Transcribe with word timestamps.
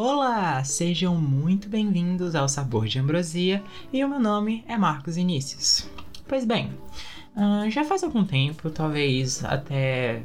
Olá, 0.00 0.62
sejam 0.62 1.16
muito 1.16 1.68
bem-vindos 1.68 2.36
ao 2.36 2.48
Sabor 2.48 2.86
de 2.86 3.00
Ambrosia 3.00 3.60
e 3.92 4.04
o 4.04 4.08
meu 4.08 4.20
nome 4.20 4.64
é 4.68 4.78
Marcos 4.78 5.16
Inícios. 5.16 5.90
Pois 6.28 6.44
bem, 6.44 6.72
uh, 7.36 7.68
já 7.68 7.82
faz 7.82 8.04
algum 8.04 8.24
tempo, 8.24 8.70
talvez 8.70 9.44
até 9.44 10.22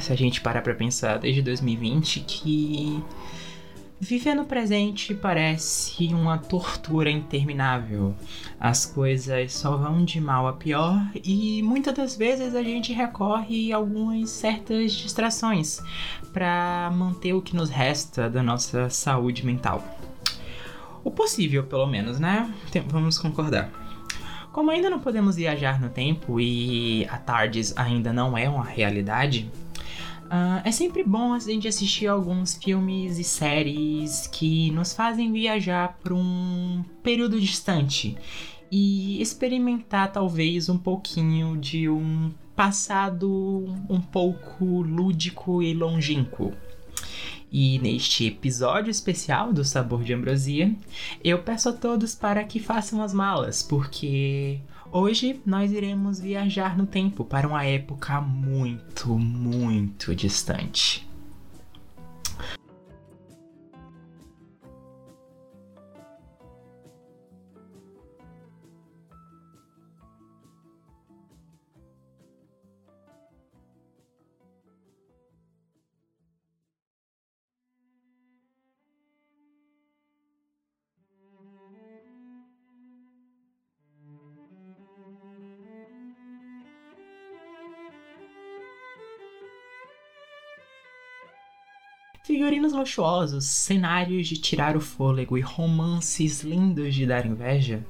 se 0.00 0.10
a 0.10 0.16
gente 0.16 0.40
parar 0.40 0.62
pra 0.62 0.74
pensar 0.74 1.18
desde 1.18 1.42
2020, 1.42 2.20
que 2.20 3.04
Viver 4.00 4.34
no 4.34 4.44
presente 4.44 5.14
parece 5.14 6.12
uma 6.12 6.36
tortura 6.36 7.08
interminável. 7.08 8.14
As 8.58 8.84
coisas 8.84 9.52
só 9.52 9.76
vão 9.76 10.04
de 10.04 10.20
mal 10.20 10.48
a 10.48 10.52
pior 10.52 11.00
e 11.24 11.62
muitas 11.62 11.94
das 11.94 12.16
vezes 12.16 12.54
a 12.54 12.62
gente 12.62 12.92
recorre 12.92 13.72
a 13.72 13.76
algumas 13.76 14.30
certas 14.30 14.92
distrações 14.92 15.80
para 16.32 16.90
manter 16.92 17.32
o 17.34 17.40
que 17.40 17.56
nos 17.56 17.70
resta 17.70 18.28
da 18.28 18.42
nossa 18.42 18.90
saúde 18.90 19.46
mental. 19.46 19.82
O 21.04 21.10
possível, 21.10 21.62
pelo 21.64 21.86
menos, 21.86 22.18
né? 22.18 22.52
Vamos 22.88 23.16
concordar. 23.16 23.70
Como 24.52 24.70
ainda 24.70 24.90
não 24.90 24.98
podemos 24.98 25.36
viajar 25.36 25.80
no 25.80 25.88
tempo 25.88 26.40
e 26.40 27.06
a 27.06 27.16
Tardes 27.16 27.72
ainda 27.76 28.12
não 28.12 28.36
é 28.36 28.48
uma 28.48 28.64
realidade, 28.64 29.50
Uh, 30.24 30.60
é 30.64 30.72
sempre 30.72 31.04
bom 31.04 31.34
a 31.34 31.38
gente 31.38 31.68
assistir 31.68 32.06
alguns 32.06 32.54
filmes 32.54 33.18
e 33.18 33.24
séries 33.24 34.26
que 34.26 34.70
nos 34.70 34.92
fazem 34.92 35.32
viajar 35.32 35.98
para 36.02 36.14
um 36.14 36.82
período 37.02 37.40
distante 37.40 38.16
e 38.70 39.20
experimentar 39.20 40.10
talvez 40.10 40.68
um 40.68 40.78
pouquinho 40.78 41.56
de 41.56 41.88
um 41.88 42.32
passado 42.56 43.64
um 43.88 44.00
pouco 44.00 44.82
lúdico 44.82 45.62
e 45.62 45.74
longínquo. 45.74 46.52
E 47.52 47.78
neste 47.78 48.26
episódio 48.26 48.90
especial 48.90 49.52
do 49.52 49.64
Sabor 49.64 50.02
de 50.02 50.12
Ambrosia, 50.12 50.74
eu 51.22 51.38
peço 51.42 51.68
a 51.68 51.72
todos 51.72 52.14
para 52.14 52.42
que 52.42 52.58
façam 52.58 53.00
as 53.00 53.12
malas, 53.12 53.62
porque 53.62 54.60
Hoje 54.96 55.40
nós 55.44 55.72
iremos 55.72 56.20
viajar 56.20 56.78
no 56.78 56.86
tempo 56.86 57.24
para 57.24 57.48
uma 57.48 57.64
época 57.64 58.20
muito, 58.20 59.18
muito 59.18 60.14
distante. 60.14 61.04
Figurinos 92.24 92.72
luxuosos, 92.72 93.44
cenários 93.44 94.26
de 94.26 94.38
tirar 94.38 94.78
o 94.78 94.80
fôlego 94.80 95.36
e 95.36 95.42
romances 95.42 96.42
lindos 96.42 96.94
de 96.94 97.04
dar 97.04 97.26
inveja, 97.26 97.84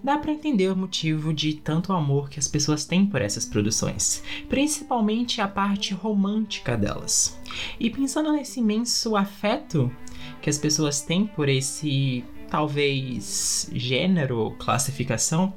dá 0.00 0.16
para 0.16 0.30
entender 0.30 0.70
o 0.70 0.76
motivo 0.76 1.34
de 1.34 1.54
tanto 1.54 1.92
amor 1.92 2.30
que 2.30 2.38
as 2.38 2.46
pessoas 2.46 2.84
têm 2.84 3.04
por 3.04 3.20
essas 3.20 3.44
produções, 3.44 4.22
principalmente 4.48 5.40
a 5.40 5.48
parte 5.48 5.94
romântica 5.94 6.76
delas. 6.76 7.36
E 7.80 7.90
pensando 7.90 8.30
nesse 8.30 8.60
imenso 8.60 9.16
afeto 9.16 9.90
que 10.40 10.48
as 10.48 10.58
pessoas 10.58 11.02
têm 11.02 11.26
por 11.26 11.48
esse 11.48 12.22
talvez 12.52 13.70
gênero 13.72 14.54
classificação, 14.58 15.54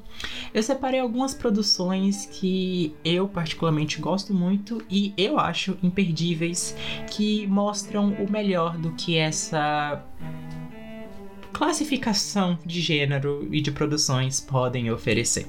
eu 0.54 0.64
separei 0.64 1.02
algumas 1.02 1.34
produções 1.34 2.26
que 2.26 2.96
eu 3.04 3.28
particularmente 3.28 4.00
gosto 4.00 4.34
muito 4.34 4.82
e 4.90 5.14
eu 5.18 5.38
acho 5.38 5.78
imperdíveis 5.84 6.74
que 7.12 7.46
mostram 7.48 8.14
o 8.14 8.32
melhor 8.32 8.78
do 8.78 8.94
que 8.94 9.18
essa 9.18 10.02
classificação 11.52 12.58
de 12.66 12.80
gênero 12.80 13.46
e 13.52 13.60
de 13.60 13.74
produções 13.74 14.40
podem 14.40 14.90
oferecer. 14.90 15.48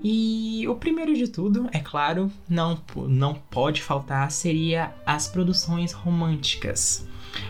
E 0.00 0.64
o 0.68 0.76
primeiro 0.76 1.12
de 1.12 1.26
tudo, 1.26 1.68
é 1.72 1.80
claro, 1.80 2.30
não, 2.48 2.80
não 3.08 3.34
pode 3.34 3.82
faltar, 3.82 4.30
seria 4.30 4.94
as 5.04 5.26
produções 5.26 5.90
românticas. 5.90 7.04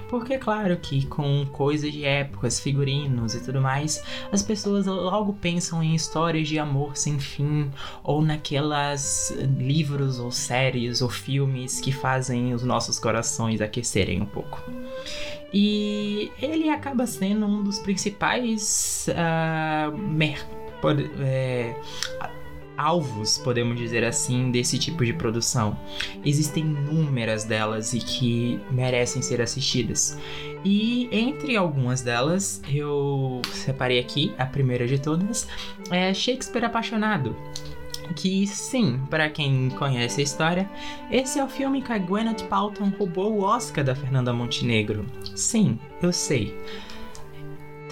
Porque, 0.09 0.39
claro, 0.39 0.77
que 0.77 1.07
com 1.07 1.47
coisas 1.53 1.93
de 1.93 2.05
épocas, 2.05 2.61
figurinos 2.61 3.35
e 3.35 3.43
tudo 3.43 3.61
mais, 3.61 4.03
as 4.31 4.43
pessoas 4.43 4.87
logo 4.87 5.33
pensam 5.35 5.83
em 5.83 5.95
histórias 5.95 6.49
de 6.49 6.59
amor 6.59 6.97
sem 6.97 7.19
fim, 7.19 7.71
ou 8.05 8.23
naquelas 8.23 9.35
livros 9.59 10.19
ou 10.19 10.31
séries 10.31 11.03
ou 11.03 11.09
filmes 11.09 11.81
que 11.81 11.93
fazem 11.93 12.55
os 12.55 12.63
nossos 12.63 12.99
corações 12.99 13.61
aquecerem 13.61 14.21
um 14.21 14.27
pouco. 14.27 14.63
E 15.53 16.31
ele 16.41 16.71
acaba 16.71 17.07
sendo 17.07 17.47
um 17.47 17.63
dos 17.63 17.79
principais 17.79 19.07
uh, 19.09 19.97
mer- 19.97 20.47
é, 21.21 21.75
alvos, 22.77 23.39
podemos 23.39 23.77
dizer 23.77 24.05
assim, 24.05 24.51
desse 24.51 24.79
tipo 24.79 25.05
de 25.05 25.13
produção. 25.13 25.79
Existem 26.25 26.65
inúmeras 26.65 27.45
delas 27.45 27.93
e 27.93 27.99
que 27.99 28.61
merecem 28.71 29.23
ser 29.23 29.41
assistidas. 29.41 30.19
E 30.65 31.09
entre 31.11 31.57
algumas 31.57 32.03
delas, 32.03 32.63
eu 32.73 33.43
separei 33.53 33.99
aqui, 33.99 34.33
a 34.39 34.47
primeira 34.47 34.87
de 34.87 34.99
todas, 34.99 35.49
é 35.91 36.13
Shakespeare 36.15 36.65
Apaixonado. 36.65 37.37
Que 38.17 38.47
sim, 38.47 39.01
para 39.09 39.31
quem 39.31 39.71
conhece 39.71 40.21
a 40.21 40.25
história, 40.25 40.71
esse 41.11 41.39
é 41.39 41.45
o 41.45 41.49
filme 41.49 41.81
que 41.81 41.93
a 41.93 41.99
Gwyneth 41.99 42.45
Paltrow 42.49 42.93
roubou 42.99 43.33
o 43.33 43.43
Oscar 43.43 43.85
da 43.85 43.95
Fernanda 43.95 44.33
Montenegro. 44.33 45.07
Sim, 45.35 45.79
eu 46.03 46.13
sei 46.13 46.55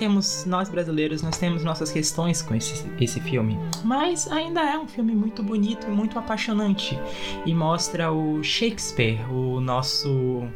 temos, 0.00 0.46
nós 0.46 0.70
brasileiros, 0.70 1.20
nós 1.20 1.36
temos 1.36 1.62
nossas 1.62 1.92
questões 1.92 2.40
com 2.40 2.54
esse, 2.54 2.90
esse 2.98 3.20
filme. 3.20 3.58
Mas 3.84 4.26
ainda 4.32 4.62
é 4.62 4.78
um 4.78 4.88
filme 4.88 5.14
muito 5.14 5.42
bonito 5.42 5.86
e 5.86 5.90
muito 5.90 6.18
apaixonante. 6.18 6.98
E 7.44 7.54
mostra 7.54 8.10
o 8.10 8.42
Shakespeare, 8.42 9.20
o 9.30 9.60
nosso 9.60 10.48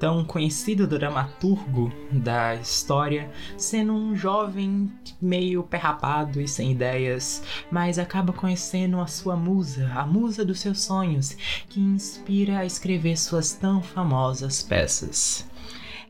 tão 0.00 0.24
conhecido 0.24 0.84
dramaturgo 0.84 1.92
da 2.10 2.56
história, 2.56 3.30
sendo 3.56 3.92
um 3.92 4.16
jovem 4.16 4.90
meio 5.20 5.62
perrapado 5.62 6.40
e 6.40 6.48
sem 6.48 6.72
ideias, 6.72 7.40
mas 7.70 8.00
acaba 8.00 8.32
conhecendo 8.32 9.00
a 9.00 9.06
sua 9.06 9.36
musa, 9.36 9.92
a 9.94 10.04
musa 10.04 10.44
dos 10.44 10.58
seus 10.58 10.80
sonhos, 10.80 11.36
que 11.68 11.78
inspira 11.78 12.58
a 12.58 12.66
escrever 12.66 13.16
suas 13.16 13.52
tão 13.52 13.80
famosas 13.80 14.60
peças. 14.60 15.46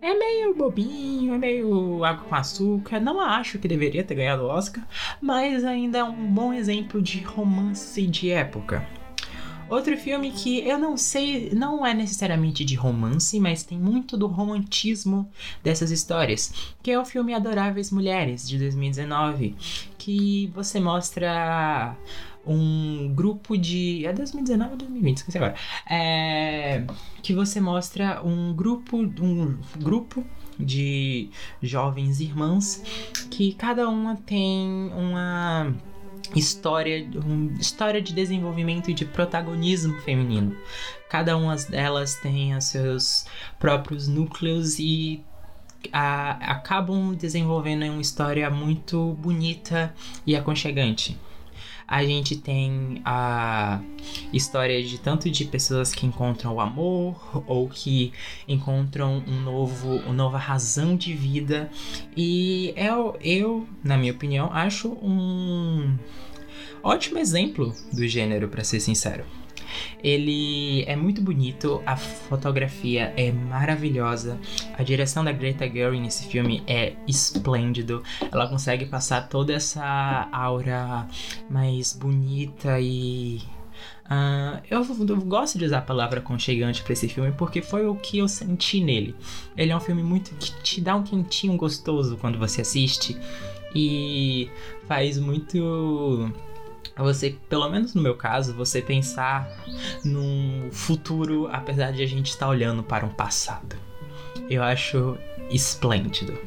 É 0.03 0.15
meio 0.15 0.53
bobinho, 0.53 1.33
é 1.33 1.39
meio 1.39 2.03
água 2.03 2.25
com 2.25 2.35
açúcar. 2.35 2.99
Não 2.99 3.21
acho 3.21 3.57
que 3.61 3.69
deveria 3.69 4.03
ter 4.03 4.17
ganhado 4.17 4.43
o 4.43 4.49
Oscar, 4.49 4.85
mas 5.21 5.63
ainda 5.63 5.99
é 5.99 6.03
um 6.03 6.27
bom 6.27 6.53
exemplo 6.53 7.01
de 7.01 7.21
romance 7.21 8.05
de 8.09 8.29
época. 8.29 8.85
Outro 9.71 9.97
filme 9.97 10.33
que 10.33 10.59
eu 10.69 10.77
não 10.77 10.97
sei, 10.97 11.51
não 11.55 11.87
é 11.87 11.95
necessariamente 11.95 12.65
de 12.65 12.75
romance, 12.75 13.39
mas 13.39 13.63
tem 13.63 13.79
muito 13.79 14.17
do 14.17 14.27
romantismo 14.27 15.31
dessas 15.63 15.93
histórias, 15.93 16.75
que 16.83 16.91
é 16.91 16.99
o 16.99 17.05
filme 17.05 17.33
Adoráveis 17.33 17.93
Mulheres, 17.93 18.47
de 18.47 18.59
2019, 18.59 19.55
que 19.97 20.51
você 20.53 20.81
mostra 20.81 21.97
um 22.47 23.13
grupo 23.15 23.57
de. 23.57 24.05
É 24.07 24.13
2019 24.13 24.73
ou 24.73 24.77
2020, 24.77 25.17
esqueci 25.19 25.39
agora. 25.39 25.55
É, 25.89 26.85
que 27.23 27.35
você 27.35 27.61
mostra 27.61 28.23
um 28.23 28.53
grupo. 28.55 28.99
Um 28.99 29.59
grupo 29.79 30.25
de 30.59 31.31
jovens 31.63 32.21
irmãs 32.21 32.83
que 33.31 33.55
cada 33.55 33.89
uma 33.89 34.17
tem 34.17 34.93
uma 34.95 35.75
história, 36.37 37.09
uma 37.15 37.59
história 37.59 38.01
de 38.01 38.13
desenvolvimento 38.13 38.91
e 38.91 38.95
de 38.95 39.05
protagonismo 39.05 39.99
feminino. 40.03 40.57
Cada 41.09 41.37
uma 41.37 41.57
delas 41.57 42.15
tem 42.17 42.55
os 42.55 42.65
seus 42.65 43.27
próprios 43.59 44.09
núcleos 44.09 44.79
e 44.79 45.25
a, 45.93 46.53
acabam 46.53 47.15
desenvolvendo 47.15 47.85
uma 47.85 48.01
história 48.01 48.49
muito 48.51 49.15
bonita 49.15 49.93
e 50.27 50.37
aconchegante 50.37 51.19
a 51.93 52.03
gente 52.03 52.37
tem 52.37 53.03
a 53.05 53.79
história 54.33 54.83
de 54.83 54.99
tanto 54.99 55.31
de 55.31 55.45
pessoas 55.45 55.95
que 55.95 56.07
encontram 56.07 56.55
o 56.55 56.59
amor 56.59 57.45
ou 57.47 57.69
que 57.69 58.15
encontram 58.49 59.23
um 59.29 59.43
novo, 59.43 59.97
uma 59.97 60.15
nova 60.15 60.39
razão 60.39 60.97
de 60.97 61.13
vida. 61.13 61.71
E 62.17 62.73
eu, 62.79 63.15
eu 63.21 63.69
na 63.85 63.99
minha 63.99 64.11
opinião, 64.11 64.51
acho 64.55 64.89
um 64.89 65.95
ótimo 66.83 67.19
exemplo 67.19 67.75
do 67.93 68.09
gênero, 68.09 68.49
para 68.49 68.65
ser 68.65 68.81
sincero. 68.81 69.27
Ele 70.03 70.85
é 70.87 70.97
muito 70.97 71.23
bonito, 71.23 71.83
a 71.87 71.97
fotografia 71.97 73.13
é 73.17 73.31
maravilhosa, 73.33 74.39
a 74.77 74.83
direção 74.83 75.25
da 75.25 75.33
Greta 75.33 75.69
Gerwig 75.69 76.01
nesse 76.01 76.27
filme 76.27 76.63
é 76.67 76.95
esplêndido. 77.07 78.03
Ela 78.31 78.49
consegue 78.49 78.87
passar 78.87 79.29
toda 79.29 79.53
essa 79.53 80.29
aura 80.33 81.07
mais 81.51 81.93
bonita 81.93 82.81
e 82.81 83.41
Uh, 84.05 84.61
eu, 84.71 84.85
eu, 85.09 85.21
gosto 85.23 85.57
de 85.57 85.65
usar 85.65 85.79
a 85.79 85.83
palavra 85.83 86.19
aconchegante 86.21 86.83
para 86.83 86.93
esse 86.93 87.09
filme 87.09 87.33
porque 87.33 87.63
foi 87.63 87.87
o 87.87 87.95
que 87.95 88.19
eu 88.19 88.29
senti 88.29 88.83
nele. 88.83 89.15
Ele 89.57 89.73
é 89.73 89.77
um 89.77 89.81
filme 89.81 90.03
muito 90.03 90.35
que 90.35 90.53
te 90.63 90.81
dá 90.83 90.95
um 90.95 91.03
quentinho 91.03 91.57
gostoso 91.57 92.19
quando 92.19 92.39
você 92.39 92.61
assiste 92.61 93.17
e 93.75 94.51
faz 94.87 95.19
muito 95.19 96.31
você, 96.97 97.37
pelo 97.49 97.69
menos 97.69 97.95
no 97.95 98.03
meu 98.03 98.15
caso, 98.15 98.55
você 98.55 98.83
pensar 98.83 99.49
num 100.05 100.69
futuro 100.71 101.49
apesar 101.51 101.93
de 101.93 102.03
a 102.03 102.07
gente 102.07 102.31
estar 102.31 102.49
olhando 102.49 102.83
para 102.83 103.07
um 103.07 103.11
passado. 103.11 103.77
Eu 104.51 104.63
acho 104.63 105.17
esplêndido. 105.51 106.39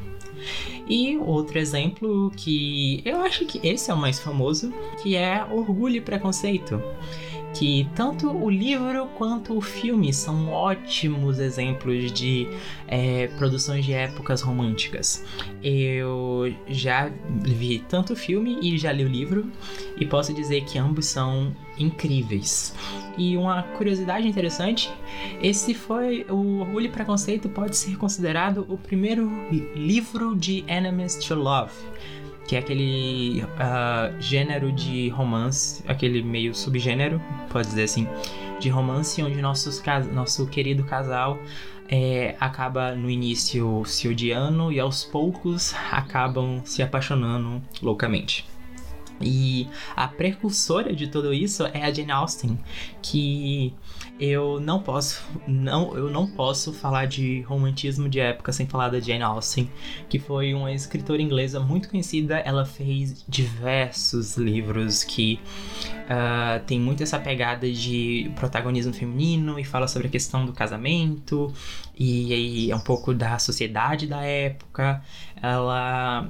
E 0.88 1.16
outro 1.16 1.58
exemplo 1.58 2.30
que 2.36 3.02
eu 3.04 3.20
acho 3.22 3.44
que 3.46 3.66
esse 3.66 3.90
é 3.90 3.94
o 3.94 3.96
mais 3.96 4.20
famoso, 4.20 4.72
que 5.02 5.16
é 5.16 5.44
Orgulho 5.44 5.96
e 5.96 6.00
Preconceito 6.00 6.80
que 7.58 7.88
tanto 7.94 8.30
o 8.30 8.50
livro 8.50 9.06
quanto 9.16 9.56
o 9.56 9.60
filme 9.62 10.12
são 10.12 10.50
ótimos 10.50 11.38
exemplos 11.38 12.12
de 12.12 12.46
é, 12.86 13.28
produções 13.38 13.84
de 13.84 13.94
épocas 13.94 14.42
românticas. 14.42 15.24
Eu 15.62 16.54
já 16.68 17.10
vi 17.30 17.78
tanto 17.88 18.12
o 18.12 18.16
filme 18.16 18.58
e 18.60 18.76
já 18.76 18.92
li 18.92 19.04
o 19.04 19.08
livro, 19.08 19.50
e 19.98 20.04
posso 20.04 20.34
dizer 20.34 20.64
que 20.64 20.78
ambos 20.78 21.06
são 21.06 21.54
incríveis. 21.78 22.74
E 23.16 23.36
uma 23.36 23.62
curiosidade 23.62 24.28
interessante, 24.28 24.92
esse 25.42 25.72
foi 25.72 26.26
o 26.28 26.60
Orgulho 26.60 26.86
e 26.86 26.90
Preconceito 26.90 27.48
pode 27.48 27.76
ser 27.76 27.96
considerado 27.96 28.66
o 28.68 28.76
primeiro 28.76 29.30
livro 29.74 30.36
de 30.36 30.62
Enemies 30.68 31.14
to 31.16 31.34
Love 31.34 31.72
que 32.46 32.56
é 32.56 32.58
aquele 32.58 33.42
uh, 33.42 34.20
gênero 34.20 34.72
de 34.72 35.08
romance, 35.08 35.82
aquele 35.86 36.22
meio 36.22 36.54
subgênero, 36.54 37.20
pode 37.50 37.68
dizer 37.68 37.84
assim, 37.84 38.08
de 38.60 38.68
romance 38.68 39.22
onde 39.22 39.40
nossos, 39.42 39.82
nosso 40.12 40.46
querido 40.46 40.84
casal 40.84 41.38
é, 41.88 42.36
acaba 42.40 42.94
no 42.94 43.10
início 43.10 43.84
se 43.84 44.08
odiando 44.08 44.72
e 44.72 44.80
aos 44.80 45.04
poucos 45.04 45.74
acabam 45.90 46.60
se 46.64 46.82
apaixonando 46.82 47.62
loucamente. 47.82 48.44
E 49.20 49.66
a 49.94 50.06
precursora 50.06 50.94
de 50.94 51.06
tudo 51.08 51.32
isso 51.32 51.64
é 51.66 51.82
a 51.82 51.92
Jane 51.92 52.12
Austen, 52.12 52.58
que 53.00 53.72
eu 54.18 54.60
não 54.60 54.82
posso 54.82 55.22
não 55.46 55.96
eu 55.96 56.10
não 56.10 56.26
posso 56.26 56.72
falar 56.72 57.06
de 57.06 57.42
romantismo 57.42 58.08
de 58.08 58.18
época 58.18 58.52
sem 58.52 58.66
falar 58.66 58.88
da 58.88 59.00
Jane 59.00 59.22
Austen, 59.22 59.70
que 60.08 60.18
foi 60.18 60.54
uma 60.54 60.72
escritora 60.72 61.20
inglesa 61.20 61.60
muito 61.60 61.88
conhecida. 61.88 62.38
Ela 62.38 62.64
fez 62.64 63.24
diversos 63.28 64.36
livros 64.36 65.02
que 65.02 65.40
uh, 66.04 66.64
tem 66.66 66.78
muito 66.80 67.02
essa 67.02 67.18
pegada 67.18 67.70
de 67.70 68.30
protagonismo 68.36 68.92
feminino 68.92 69.58
e 69.58 69.64
fala 69.64 69.88
sobre 69.88 70.08
a 70.08 70.10
questão 70.10 70.44
do 70.44 70.52
casamento 70.52 71.52
e, 71.96 72.66
e 72.66 72.70
é 72.70 72.76
um 72.76 72.80
pouco 72.80 73.14
da 73.14 73.38
sociedade 73.38 74.06
da 74.06 74.22
época. 74.22 75.02
Ela 75.42 76.28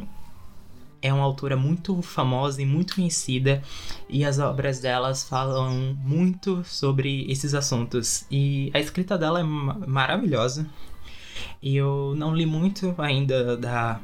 é 1.00 1.12
uma 1.12 1.25
autora 1.25 1.56
muito 1.56 2.00
famosa 2.02 2.60
e 2.62 2.66
muito 2.66 2.94
conhecida 2.94 3.62
e 4.08 4.25
as 4.25 4.38
obras 4.38 4.81
delas 4.81 5.25
falam 5.25 5.96
muito 6.02 6.64
sobre 6.64 7.31
esses 7.31 7.54
assuntos. 7.54 8.25
E 8.31 8.70
a 8.75 8.81
escrita 8.81 9.16
dela 9.16 9.40
é 9.40 9.43
maravilhosa. 9.43 10.66
E 11.62 11.76
eu 11.76 12.14
não 12.16 12.34
li 12.34 12.46
muito 12.46 12.94
ainda 12.98 13.56
da, 13.56 14.00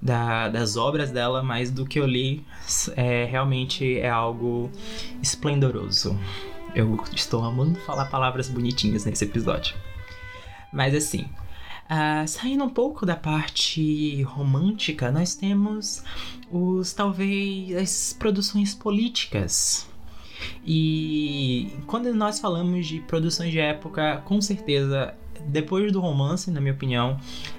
da 0.00 0.48
das 0.48 0.76
obras 0.76 1.10
dela 1.10 1.42
mas 1.42 1.70
do 1.70 1.84
que 1.84 1.98
eu 1.98 2.06
li 2.06 2.44
é 2.96 3.24
realmente 3.24 3.98
é 3.98 4.10
algo 4.10 4.70
esplendoroso. 5.22 6.18
Eu 6.74 7.02
estou 7.12 7.44
amando 7.44 7.78
falar 7.80 8.06
palavras 8.06 8.48
bonitinhas 8.48 9.04
nesse 9.04 9.24
episódio. 9.24 9.76
Mas 10.72 10.94
assim 10.94 11.28
Uh, 11.84 12.26
saindo 12.26 12.64
um 12.64 12.70
pouco 12.70 13.04
da 13.04 13.14
parte 13.14 14.22
romântica, 14.22 15.12
nós 15.12 15.34
temos 15.34 16.02
os 16.50 16.92
talvez 16.92 17.76
as 17.76 18.16
produções 18.18 18.74
políticas. 18.74 19.86
E 20.66 21.70
quando 21.86 22.12
nós 22.14 22.40
falamos 22.40 22.86
de 22.86 23.00
produções 23.00 23.52
de 23.52 23.58
época, 23.58 24.22
com 24.24 24.40
certeza, 24.40 25.14
depois 25.46 25.92
do 25.92 26.00
romance, 26.00 26.50
na 26.50 26.60
minha 26.60 26.72
opinião, 26.72 27.18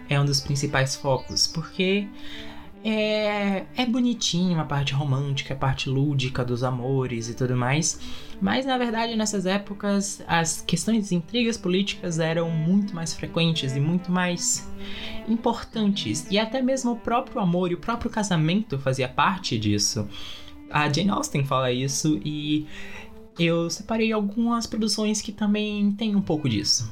é 0.10 0.20
um 0.20 0.26
dos 0.26 0.42
principais 0.42 0.96
focos, 0.96 1.46
porque 1.48 2.08
é, 2.88 3.66
é 3.76 3.86
bonitinho 3.88 4.60
a 4.60 4.64
parte 4.64 4.94
romântica, 4.94 5.56
a 5.56 5.58
parte 5.58 5.90
lúdica 5.90 6.46
dos 6.46 6.64
amores 6.64 7.28
e 7.28 7.34
tudo 7.34 7.56
mais, 7.56 8.00
mas 8.40 8.64
na 8.64 8.78
verdade 8.78 9.16
nessas 9.16 9.48
épocas 9.48 10.22
as 10.28 10.62
questões 10.62 11.10
de 11.10 11.16
intrigas 11.16 11.58
políticas 11.58 12.20
eram 12.20 12.48
muito 12.52 12.94
mais 12.94 13.12
frequentes 13.12 13.76
e 13.76 13.80
muito 13.80 14.12
mais 14.12 14.70
importantes, 15.28 16.28
e 16.30 16.38
até 16.38 16.62
mesmo 16.62 16.92
o 16.92 16.96
próprio 16.96 17.42
amor 17.42 17.72
e 17.72 17.74
o 17.74 17.80
próprio 17.80 18.12
casamento 18.12 18.78
fazia 18.78 19.10
parte 19.10 19.58
disso. 19.58 20.08
A 20.70 20.88
Jane 20.88 21.10
Austen 21.10 21.44
fala 21.44 21.72
isso 21.72 22.22
e 22.24 22.68
eu 23.40 23.68
separei 23.68 24.12
algumas 24.12 24.68
produções 24.68 25.24
que 25.24 25.32
também 25.32 25.92
têm 25.94 26.16
um 26.16 26.22
pouco 26.22 26.48
disso. 26.48 26.92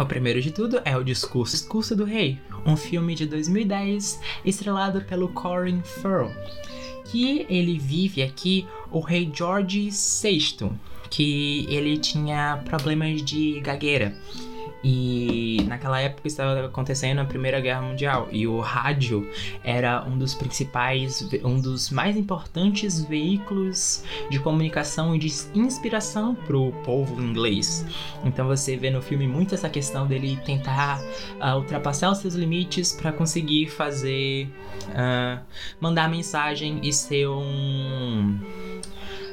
O 0.00 0.06
primeiro 0.06 0.40
de 0.40 0.50
tudo 0.50 0.80
é 0.82 0.96
o 0.96 1.04
Discurso, 1.04 1.54
Discurso 1.58 1.94
do 1.94 2.04
Rei, 2.04 2.38
um 2.64 2.74
filme 2.74 3.14
de 3.14 3.26
2010 3.26 4.18
estrelado 4.46 5.02
pelo 5.02 5.28
Colin 5.28 5.82
Farrell, 5.82 6.32
que 7.04 7.44
ele 7.50 7.78
vive 7.78 8.22
aqui 8.22 8.66
o 8.90 9.00
rei 9.00 9.30
George 9.30 9.90
VI, 9.90 10.70
que 11.10 11.66
ele 11.68 11.98
tinha 11.98 12.62
problemas 12.64 13.22
de 13.22 13.60
gagueira 13.60 14.16
e 14.82 15.64
naquela 15.66 16.00
época 16.00 16.26
estava 16.26 16.66
acontecendo 16.66 17.20
a 17.20 17.24
Primeira 17.24 17.60
Guerra 17.60 17.82
Mundial 17.82 18.28
e 18.32 18.46
o 18.46 18.60
rádio 18.60 19.28
era 19.62 20.04
um 20.04 20.16
dos 20.16 20.34
principais, 20.34 21.28
um 21.44 21.60
dos 21.60 21.90
mais 21.90 22.16
importantes 22.16 23.02
veículos 23.04 24.02
de 24.30 24.38
comunicação 24.38 25.14
e 25.14 25.18
de 25.18 25.30
inspiração 25.54 26.34
para 26.34 26.56
o 26.56 26.72
povo 26.84 27.20
inglês. 27.20 27.84
Então 28.24 28.46
você 28.46 28.76
vê 28.76 28.90
no 28.90 29.02
filme 29.02 29.26
muito 29.26 29.54
essa 29.54 29.68
questão 29.68 30.06
dele 30.06 30.38
tentar 30.44 31.00
uh, 31.40 31.56
ultrapassar 31.56 32.10
os 32.10 32.18
seus 32.18 32.34
limites 32.34 32.92
para 32.92 33.12
conseguir 33.12 33.68
fazer, 33.68 34.48
uh, 34.88 35.40
mandar 35.78 36.08
mensagem 36.08 36.80
e 36.82 36.92
ser 36.92 37.28
um 37.28 38.38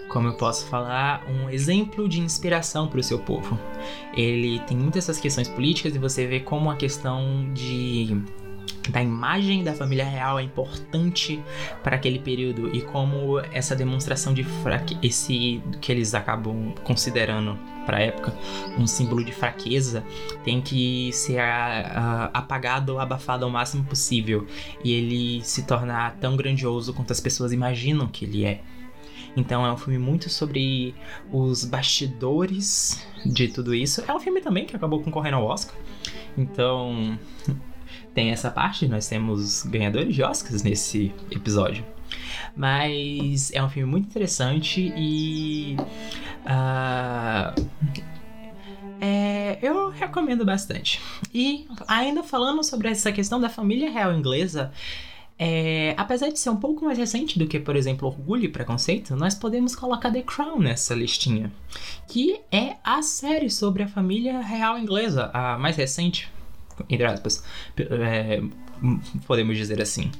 como 0.09 0.27
eu 0.27 0.33
posso 0.35 0.65
falar, 0.67 1.25
um 1.29 1.49
exemplo 1.49 2.07
de 2.07 2.19
inspiração 2.19 2.87
para 2.87 2.99
o 2.99 3.03
seu 3.03 3.19
povo. 3.19 3.57
Ele 4.15 4.59
tem 4.61 4.77
muitas 4.77 5.07
essas 5.07 5.19
questões 5.19 5.47
políticas 5.47 5.95
e 5.95 5.99
você 5.99 6.25
vê 6.27 6.39
como 6.39 6.69
a 6.69 6.75
questão 6.75 7.49
de 7.53 8.21
da 8.89 9.01
imagem 9.01 9.63
da 9.63 9.73
família 9.73 10.05
real 10.05 10.39
é 10.39 10.43
importante 10.43 11.41
para 11.83 11.95
aquele 11.95 12.19
período 12.19 12.73
e 12.75 12.81
como 12.81 13.39
essa 13.51 13.75
demonstração 13.75 14.33
de 14.33 14.43
fraque 14.43 14.97
esse 15.03 15.61
que 15.81 15.91
eles 15.91 16.13
acabam 16.13 16.73
considerando 16.83 17.57
para 17.85 17.97
a 17.97 18.01
época 18.01 18.33
um 18.77 18.87
símbolo 18.87 19.23
de 19.23 19.33
fraqueza 19.33 20.05
tem 20.43 20.61
que 20.61 21.11
ser 21.11 21.39
a, 21.39 22.29
a, 22.33 22.39
apagado 22.39 22.93
ou 22.93 22.99
abafado 22.99 23.45
ao 23.45 23.51
máximo 23.51 23.83
possível 23.83 24.47
e 24.83 24.93
ele 24.93 25.43
se 25.43 25.63
tornar 25.63 26.15
tão 26.19 26.37
grandioso 26.37 26.93
quanto 26.93 27.11
as 27.11 27.19
pessoas 27.19 27.51
imaginam 27.51 28.07
que 28.07 28.25
ele 28.25 28.45
é. 28.45 28.61
Então 29.37 29.63
é 29.63 29.71
um 29.71 29.77
filme 29.77 29.99
muito 29.99 30.31
sobre 30.31 30.95
os 31.31 31.63
bastidores 31.63 33.07
de 33.23 33.47
tudo 33.47 33.75
isso. 33.75 34.03
É 34.07 34.13
um 34.13 34.19
filme 34.19 34.41
também 34.41 34.65
que 34.65 34.75
acabou 34.75 34.99
concorrendo 34.99 35.37
ao 35.37 35.45
Oscar. 35.45 35.75
Então 36.35 37.17
tem 38.15 38.31
essa 38.31 38.49
parte, 38.49 38.87
nós 38.87 39.07
temos 39.07 39.61
ganhadores 39.63 40.15
de 40.15 40.23
Oscars 40.23 40.63
nesse 40.63 41.13
episódio. 41.29 41.85
Mas 42.55 43.51
é 43.53 43.63
um 43.63 43.69
filme 43.69 43.89
muito 43.89 44.07
interessante 44.07 44.91
e. 44.97 45.77
Uh, 46.43 47.67
é, 48.99 49.59
eu 49.61 49.89
recomendo 49.89 50.43
bastante. 50.43 50.99
E 51.31 51.67
ainda 51.87 52.23
falando 52.23 52.63
sobre 52.63 52.89
essa 52.89 53.11
questão 53.11 53.39
da 53.39 53.49
família 53.49 53.91
real 53.91 54.11
inglesa, 54.11 54.71
é, 55.39 55.93
apesar 55.97 56.29
de 56.29 56.39
ser 56.39 56.49
um 56.49 56.55
pouco 56.55 56.85
mais 56.85 56.97
recente 56.97 57.37
do 57.37 57.47
que, 57.47 57.59
por 57.59 57.75
exemplo, 57.75 58.07
Orgulho 58.07 58.45
e 58.45 58.49
Preconceito, 58.49 59.15
nós 59.15 59.35
podemos 59.35 59.75
colocar 59.75 60.11
The 60.11 60.23
Crown 60.23 60.59
nessa 60.59 60.95
listinha, 60.95 61.51
que 62.07 62.39
é 62.51 62.77
a 62.83 63.01
série 63.03 63.49
sobre 63.49 63.83
a 63.83 63.87
família 63.87 64.39
real 64.39 64.79
inglesa, 64.79 65.29
a 65.33 65.57
mais 65.57 65.75
recente, 65.75 66.31
entre 66.89 67.05
aspas, 67.05 67.43
é, 67.77 68.41
podemos 69.25 69.57
dizer 69.57 69.81
assim. 69.81 70.11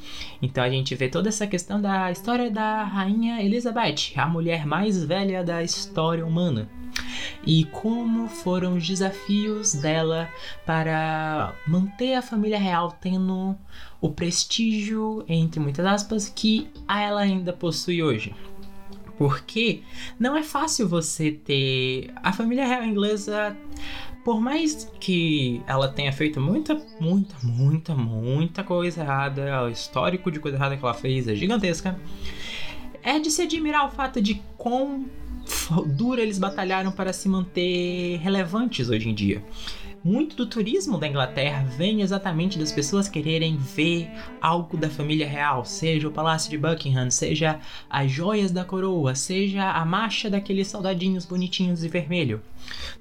Então 0.42 0.64
a 0.64 0.70
gente 0.70 0.96
vê 0.96 1.10
toda 1.10 1.30
essa 1.30 1.48
questão 1.48 1.82
da 1.82 2.12
história 2.12 2.50
da 2.50 2.84
rainha 2.84 3.42
Elizabeth, 3.42 4.14
a 4.16 4.28
mulher 4.28 4.66
mais 4.66 5.04
velha 5.04 5.44
da 5.44 5.64
história 5.64 6.26
humana. 6.26 6.70
e 7.46 7.66
como 7.66 8.28
foram 8.28 8.76
os 8.76 8.88
desafios 8.88 9.74
dela 9.74 10.30
para 10.66 11.54
manter 11.68 12.16
a 12.16 12.22
família 12.22 12.58
real 12.58 12.98
tendo 13.00 13.56
o 14.00 14.10
prestígio, 14.10 15.24
entre 15.28 15.60
muitas 15.60 15.86
aspas, 15.86 16.30
que 16.30 16.68
ela 16.88 17.22
ainda 17.22 17.54
possui 17.54 18.02
hoje. 18.04 18.34
Porque 19.18 19.82
não 20.20 20.38
é 20.38 20.44
fácil 20.44 20.88
você 20.88 21.32
ter. 21.32 22.14
A 22.18 22.32
família 22.32 22.68
real 22.68 22.84
inglesa 22.84 23.58
por 24.28 24.42
mais 24.42 24.92
que 25.00 25.62
ela 25.66 25.88
tenha 25.88 26.12
feito 26.12 26.42
muita, 26.42 26.76
muita, 27.00 27.34
muita, 27.42 27.96
muita 27.96 28.62
coisa 28.62 29.00
errada, 29.00 29.64
o 29.64 29.70
histórico 29.70 30.30
de 30.30 30.38
coisa 30.38 30.58
errada 30.58 30.76
que 30.76 30.84
ela 30.84 30.94
fez 30.94 31.30
é 31.30 31.34
gigantesca, 31.34 31.98
é 33.02 33.20
de 33.20 33.32
se 33.32 33.44
admirar 33.44 33.86
o 33.86 33.90
fato 33.90 34.22
de 34.22 34.42
quão 34.58 35.06
duro 35.96 36.20
eles 36.20 36.38
batalharam 36.38 36.92
para 36.92 37.14
se 37.14 37.30
manter 37.30 38.18
relevantes 38.18 38.90
hoje 38.90 39.08
em 39.08 39.14
dia 39.14 39.42
muito 40.08 40.38
do 40.38 40.46
turismo 40.46 40.98
da 40.98 41.06
Inglaterra 41.06 41.66
vem 41.78 42.02
exatamente 42.02 42.58
das 42.58 42.72
pessoas 42.72 43.10
quererem 43.10 43.58
ver 43.58 44.10
algo 44.42 44.78
da 44.78 44.90
família 44.90 45.28
real, 45.28 45.66
seja 45.66 46.08
o 46.08 46.12
Palácio 46.12 46.50
de 46.50 46.58
Buckingham, 46.58 47.12
seja 47.12 47.60
as 47.90 48.10
joias 48.10 48.52
da 48.52 48.64
coroa, 48.64 49.16
seja 49.16 49.70
a 49.70 49.84
marcha 49.84 50.30
daqueles 50.30 50.70
soldadinhos 50.70 51.26
bonitinhos 51.26 51.82
de 51.82 51.90
vermelho. 51.90 52.42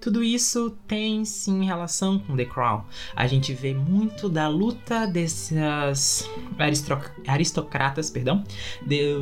Tudo 0.01 0.23
isso 0.23 0.71
tem 0.87 1.25
sim 1.25 1.65
relação 1.65 2.19
com 2.19 2.37
The 2.37 2.45
Crown. 2.45 2.85
A 3.15 3.27
gente 3.27 3.53
vê 3.53 3.75
muito 3.75 4.29
da 4.29 4.49
luta 4.49 5.07
desses 5.07 6.29
aristocratas, 7.27 8.11
perdão, 8.11 8.45
de... 8.87 9.15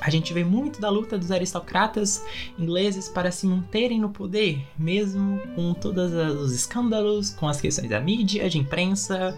a 0.00 0.10
gente 0.10 0.32
vê 0.32 0.44
muito 0.44 0.80
da 0.80 0.90
luta 0.90 1.18
dos 1.18 1.30
aristocratas 1.30 2.24
ingleses 2.58 3.08
para 3.08 3.30
se 3.30 3.46
manterem 3.46 4.00
no 4.00 4.10
poder, 4.10 4.62
mesmo 4.78 5.40
com 5.54 5.74
todos 5.74 6.12
os 6.12 6.52
escândalos 6.52 6.82
escândalos, 6.92 7.30
com 7.30 7.48
as 7.48 7.60
questões 7.60 7.88
da 7.88 8.00
mídia, 8.00 8.48
de 8.48 8.58
imprensa 8.58 9.36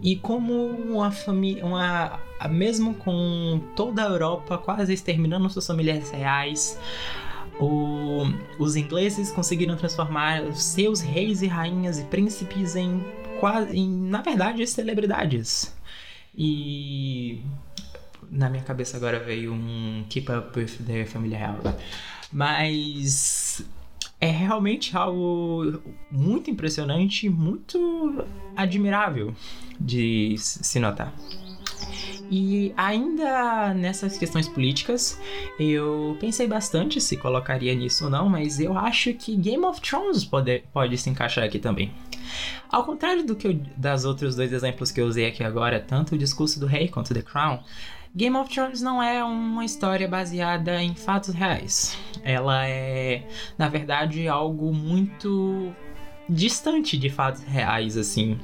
e 0.00 0.16
como 0.16 0.66
uma 0.66 1.10
família, 1.10 1.64
uma, 1.64 2.20
mesmo 2.50 2.94
com 2.94 3.60
toda 3.74 4.02
a 4.02 4.08
Europa 4.08 4.58
quase 4.58 4.92
exterminando 4.92 5.48
suas 5.48 5.66
famílias 5.66 6.10
reais, 6.10 6.78
o, 7.60 8.22
os 8.58 8.76
ingleses 8.76 9.30
conseguiram 9.30 9.76
transformar 9.76 10.52
seus 10.52 11.00
reis 11.00 11.42
e 11.42 11.46
rainhas 11.46 11.98
e 11.98 12.04
príncipes 12.04 12.76
em 12.76 13.02
quase, 13.40 13.76
em, 13.76 13.88
na 13.88 14.22
verdade, 14.22 14.66
celebridades. 14.66 15.74
E 16.36 17.40
na 18.30 18.50
minha 18.50 18.62
cabeça 18.62 18.96
agora 18.96 19.18
veio 19.20 19.52
um 19.52 20.04
Keep 20.08 20.32
Up 20.32 20.58
with 20.58 20.84
the 20.86 21.06
Família 21.06 21.38
Real. 21.38 21.60
Mas 22.32 23.64
é 24.20 24.30
realmente 24.30 24.96
algo 24.96 25.80
muito 26.10 26.50
impressionante, 26.50 27.28
muito 27.28 28.24
admirável 28.56 29.34
de 29.80 30.34
se 30.38 30.80
notar. 30.80 31.14
E 32.30 32.72
ainda 32.76 33.72
nessas 33.74 34.18
questões 34.18 34.48
políticas, 34.48 35.20
eu 35.58 36.16
pensei 36.20 36.46
bastante 36.46 37.00
se 37.00 37.16
colocaria 37.16 37.74
nisso 37.74 38.04
ou 38.04 38.10
não, 38.10 38.28
mas 38.28 38.58
eu 38.58 38.76
acho 38.76 39.12
que 39.14 39.36
Game 39.36 39.64
of 39.64 39.80
Thrones 39.80 40.24
pode, 40.24 40.64
pode 40.72 40.98
se 40.98 41.08
encaixar 41.08 41.44
aqui 41.44 41.58
também. 41.58 41.92
Ao 42.70 42.84
contrário 42.84 43.24
do 43.24 43.36
que 43.36 43.46
eu, 43.46 43.60
das 43.76 44.04
outros 44.04 44.34
dois 44.34 44.52
exemplos 44.52 44.90
que 44.90 45.00
eu 45.00 45.06
usei 45.06 45.26
aqui 45.26 45.44
agora, 45.44 45.78
tanto 45.80 46.14
o 46.14 46.18
discurso 46.18 46.58
do 46.58 46.66
rei 46.66 46.88
quanto 46.88 47.14
The 47.14 47.22
Crown, 47.22 47.60
Game 48.14 48.34
of 48.36 48.48
Thrones 48.48 48.80
não 48.80 49.02
é 49.02 49.22
uma 49.22 49.64
história 49.64 50.08
baseada 50.08 50.82
em 50.82 50.94
fatos 50.94 51.34
reais. 51.34 51.98
Ela 52.24 52.66
é, 52.66 53.28
na 53.58 53.68
verdade, 53.68 54.26
algo 54.26 54.72
muito 54.72 55.70
distante 56.28 56.96
de 56.96 57.08
fatos 57.08 57.42
reais, 57.42 57.96
assim. 57.96 58.38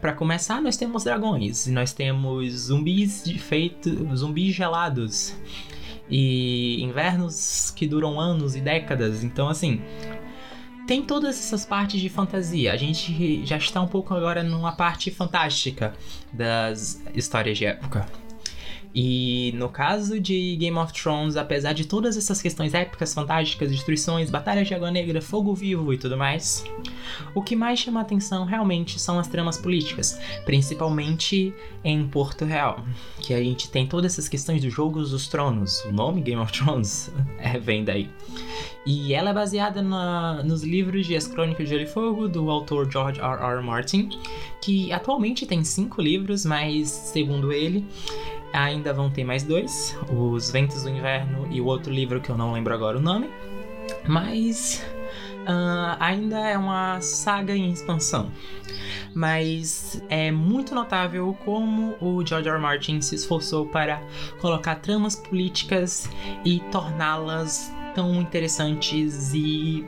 Para 0.00 0.12
começar, 0.12 0.60
nós 0.60 0.76
temos 0.76 1.04
dragões, 1.04 1.66
nós 1.66 1.92
temos 1.92 2.52
zumbis 2.52 3.22
de 3.24 3.38
feito, 3.38 4.14
zumbis 4.14 4.54
gelados 4.54 5.34
e 6.10 6.82
invernos 6.82 7.72
que 7.74 7.86
duram 7.86 8.18
anos 8.18 8.56
e 8.56 8.60
décadas. 8.60 9.22
Então, 9.22 9.48
assim, 9.48 9.80
tem 10.86 11.02
todas 11.02 11.38
essas 11.38 11.64
partes 11.64 12.00
de 12.00 12.08
fantasia. 12.08 12.72
A 12.72 12.76
gente 12.76 13.44
já 13.44 13.58
está 13.58 13.80
um 13.80 13.88
pouco 13.88 14.14
agora 14.14 14.42
numa 14.42 14.72
parte 14.72 15.10
fantástica 15.10 15.94
das 16.32 17.00
histórias 17.14 17.58
de 17.58 17.66
época. 17.66 18.06
E 18.94 19.52
no 19.54 19.68
caso 19.68 20.18
de 20.18 20.56
Game 20.56 20.76
of 20.76 20.92
Thrones, 20.92 21.36
apesar 21.36 21.72
de 21.72 21.86
todas 21.86 22.16
essas 22.16 22.40
questões 22.40 22.74
épicas, 22.74 23.12
fantásticas, 23.12 23.70
destruições, 23.70 24.30
batalhas 24.30 24.66
de 24.66 24.74
água 24.74 24.90
negra, 24.90 25.20
fogo 25.20 25.54
vivo 25.54 25.92
e 25.92 25.98
tudo 25.98 26.16
mais, 26.16 26.64
o 27.34 27.42
que 27.42 27.54
mais 27.54 27.78
chama 27.78 28.00
atenção 28.00 28.44
realmente 28.44 28.98
são 28.98 29.18
as 29.18 29.28
tramas 29.28 29.58
políticas, 29.58 30.18
principalmente 30.44 31.54
em 31.84 32.06
Porto 32.08 32.44
Real, 32.44 32.84
que 33.20 33.34
a 33.34 33.42
gente 33.42 33.70
tem 33.70 33.86
todas 33.86 34.12
essas 34.12 34.28
questões 34.28 34.62
dos 34.62 34.72
jogos 34.72 35.10
dos 35.10 35.28
tronos. 35.28 35.84
O 35.84 35.92
nome 35.92 36.22
Game 36.22 36.40
of 36.40 36.52
Thrones 36.52 37.12
é, 37.38 37.58
vem 37.58 37.84
daí. 37.84 38.08
E 38.86 39.12
ela 39.12 39.30
é 39.30 39.34
baseada 39.34 39.82
na, 39.82 40.42
nos 40.42 40.62
livros 40.62 41.06
de 41.06 41.14
As 41.14 41.26
Crônicas 41.26 41.68
de 41.68 41.74
Gelo 41.74 41.82
e 41.82 41.86
Fogo, 41.86 42.26
do 42.26 42.50
autor 42.50 42.90
George 42.90 43.20
R. 43.20 43.42
R. 43.42 43.62
Martin, 43.62 44.08
que 44.62 44.90
atualmente 44.92 45.44
tem 45.44 45.62
cinco 45.62 46.00
livros, 46.00 46.46
mas 46.46 46.88
segundo 46.88 47.52
ele, 47.52 47.84
Ainda 48.52 48.92
vão 48.92 49.10
ter 49.10 49.24
mais 49.24 49.42
dois: 49.42 49.96
Os 50.10 50.50
Ventos 50.50 50.82
do 50.82 50.90
Inverno 50.90 51.46
e 51.50 51.60
o 51.60 51.66
outro 51.66 51.92
livro 51.92 52.20
que 52.20 52.30
eu 52.30 52.36
não 52.36 52.52
lembro 52.52 52.74
agora 52.74 52.98
o 52.98 53.00
nome. 53.00 53.28
Mas 54.06 54.84
uh, 55.42 55.96
ainda 55.98 56.38
é 56.38 56.56
uma 56.56 57.00
saga 57.00 57.54
em 57.54 57.70
expansão. 57.70 58.30
Mas 59.14 60.02
é 60.08 60.30
muito 60.30 60.74
notável 60.74 61.36
como 61.44 61.96
o 62.00 62.24
George 62.24 62.48
R. 62.48 62.56
R. 62.56 62.62
Martin 62.62 63.00
se 63.00 63.14
esforçou 63.14 63.66
para 63.66 64.02
colocar 64.40 64.76
tramas 64.76 65.16
políticas 65.16 66.08
e 66.44 66.60
torná-las 66.70 67.72
tão 67.94 68.14
interessantes 68.14 69.32
e 69.34 69.84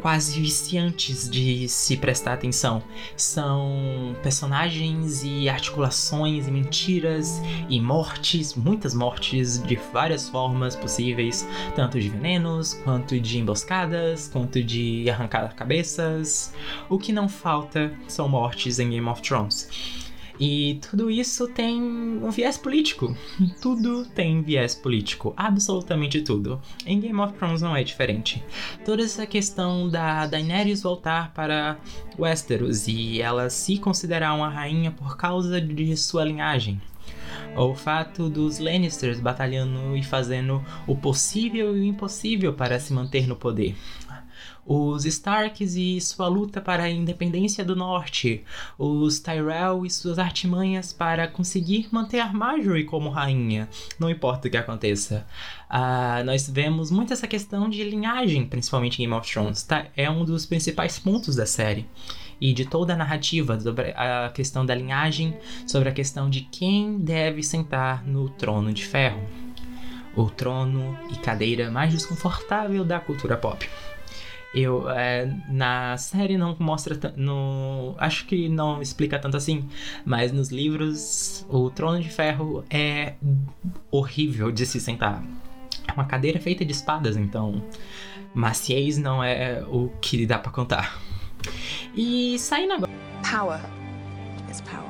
quase 0.00 0.40
viciantes 0.40 1.28
de 1.28 1.68
se 1.68 1.96
prestar 1.96 2.34
atenção. 2.34 2.82
São 3.16 4.16
personagens 4.22 5.22
e 5.24 5.48
articulações 5.48 6.46
e 6.46 6.50
mentiras 6.50 7.40
e 7.68 7.80
mortes, 7.80 8.54
muitas 8.54 8.94
mortes 8.94 9.62
de 9.62 9.76
várias 9.92 10.28
formas 10.28 10.74
possíveis, 10.76 11.46
tanto 11.74 12.00
de 12.00 12.08
venenos, 12.08 12.74
quanto 12.84 13.18
de 13.20 13.38
emboscadas, 13.38 14.28
quanto 14.28 14.62
de 14.62 15.08
arrancar 15.10 15.54
cabeças. 15.54 16.52
O 16.88 16.98
que 16.98 17.12
não 17.12 17.28
falta 17.28 17.92
são 18.06 18.28
mortes 18.28 18.78
em 18.78 18.90
Game 18.90 19.08
of 19.08 19.22
Thrones. 19.22 20.07
E 20.40 20.78
tudo 20.88 21.10
isso 21.10 21.48
tem 21.48 21.82
um 21.82 22.30
viés 22.30 22.56
político. 22.56 23.16
Tudo 23.60 24.04
tem 24.06 24.40
viés 24.42 24.74
político. 24.74 25.34
Absolutamente 25.36 26.22
tudo. 26.22 26.60
Em 26.86 27.00
Game 27.00 27.18
of 27.20 27.32
Thrones 27.34 27.60
não 27.60 27.74
é 27.74 27.82
diferente. 27.82 28.42
Toda 28.84 29.02
essa 29.02 29.26
questão 29.26 29.88
da 29.88 30.26
Daenerys 30.26 30.82
voltar 30.82 31.32
para 31.32 31.78
Westeros 32.18 32.86
e 32.86 33.20
ela 33.20 33.50
se 33.50 33.78
considerar 33.78 34.34
uma 34.34 34.48
rainha 34.48 34.90
por 34.90 35.16
causa 35.16 35.60
de 35.60 35.96
sua 35.96 36.24
linhagem. 36.24 36.80
O 37.56 37.74
fato 37.74 38.28
dos 38.28 38.58
Lannisters 38.58 39.18
batalhando 39.18 39.96
e 39.96 40.02
fazendo 40.02 40.64
o 40.86 40.94
possível 40.94 41.76
e 41.76 41.80
o 41.80 41.84
impossível 41.84 42.52
para 42.52 42.78
se 42.78 42.92
manter 42.92 43.26
no 43.26 43.34
poder 43.34 43.74
os 44.68 45.06
Starks 45.06 45.76
e 45.76 45.98
sua 45.98 46.28
luta 46.28 46.60
para 46.60 46.82
a 46.82 46.90
independência 46.90 47.64
do 47.64 47.74
norte, 47.74 48.44
os 48.78 49.18
Tyrell 49.18 49.86
e 49.86 49.90
suas 49.90 50.18
artimanhas 50.18 50.92
para 50.92 51.26
conseguir 51.26 51.88
manter 51.90 52.20
a 52.20 52.30
Marjorie 52.30 52.84
como 52.84 53.08
rainha, 53.08 53.66
não 53.98 54.10
importa 54.10 54.46
o 54.46 54.50
que 54.50 54.58
aconteça. 54.58 55.26
Uh, 55.70 56.22
nós 56.24 56.50
vemos 56.50 56.90
muito 56.90 57.14
essa 57.14 57.26
questão 57.26 57.66
de 57.66 57.82
linhagem, 57.82 58.44
principalmente 58.44 58.96
em 58.96 59.06
Game 59.06 59.18
of 59.18 59.30
Thrones, 59.30 59.62
tá? 59.62 59.86
é 59.96 60.10
um 60.10 60.22
dos 60.22 60.44
principais 60.44 60.98
pontos 60.98 61.34
da 61.34 61.46
série 61.46 61.86
e 62.38 62.52
de 62.52 62.66
toda 62.66 62.92
a 62.92 62.96
narrativa 62.96 63.58
sobre 63.58 63.94
a 63.96 64.30
questão 64.34 64.66
da 64.66 64.74
linhagem, 64.74 65.34
sobre 65.66 65.88
a 65.88 65.92
questão 65.92 66.28
de 66.28 66.42
quem 66.42 66.98
deve 66.98 67.42
sentar 67.42 68.06
no 68.06 68.28
trono 68.28 68.70
de 68.70 68.84
ferro. 68.84 69.22
O 70.14 70.28
trono 70.28 70.98
e 71.10 71.16
cadeira 71.16 71.70
mais 71.70 71.92
desconfortável 71.92 72.84
da 72.84 73.00
cultura 73.00 73.36
pop. 73.36 73.66
Eu, 74.54 74.88
é, 74.88 75.30
na 75.48 75.96
série 75.98 76.38
não 76.38 76.56
mostra, 76.58 77.12
no, 77.16 77.94
acho 77.98 78.24
que 78.26 78.48
não 78.48 78.80
explica 78.80 79.18
tanto 79.18 79.36
assim, 79.36 79.68
mas 80.06 80.32
nos 80.32 80.50
livros 80.50 81.44
o 81.50 81.70
Trono 81.70 82.00
de 82.00 82.08
Ferro 82.08 82.64
é 82.70 83.14
horrível 83.90 84.50
de 84.50 84.64
se 84.64 84.80
sentar. 84.80 85.22
É 85.86 85.92
uma 85.92 86.06
cadeira 86.06 86.40
feita 86.40 86.64
de 86.64 86.72
espadas, 86.72 87.16
então 87.16 87.62
maciez 88.34 88.96
não 88.96 89.22
é 89.22 89.62
o 89.68 89.90
que 90.00 90.24
dá 90.24 90.38
para 90.38 90.50
contar. 90.50 90.98
E 91.94 92.38
saindo 92.38 92.72
agora. 92.72 92.92
Power 93.30 93.60
is 94.50 94.60
power. 94.62 94.88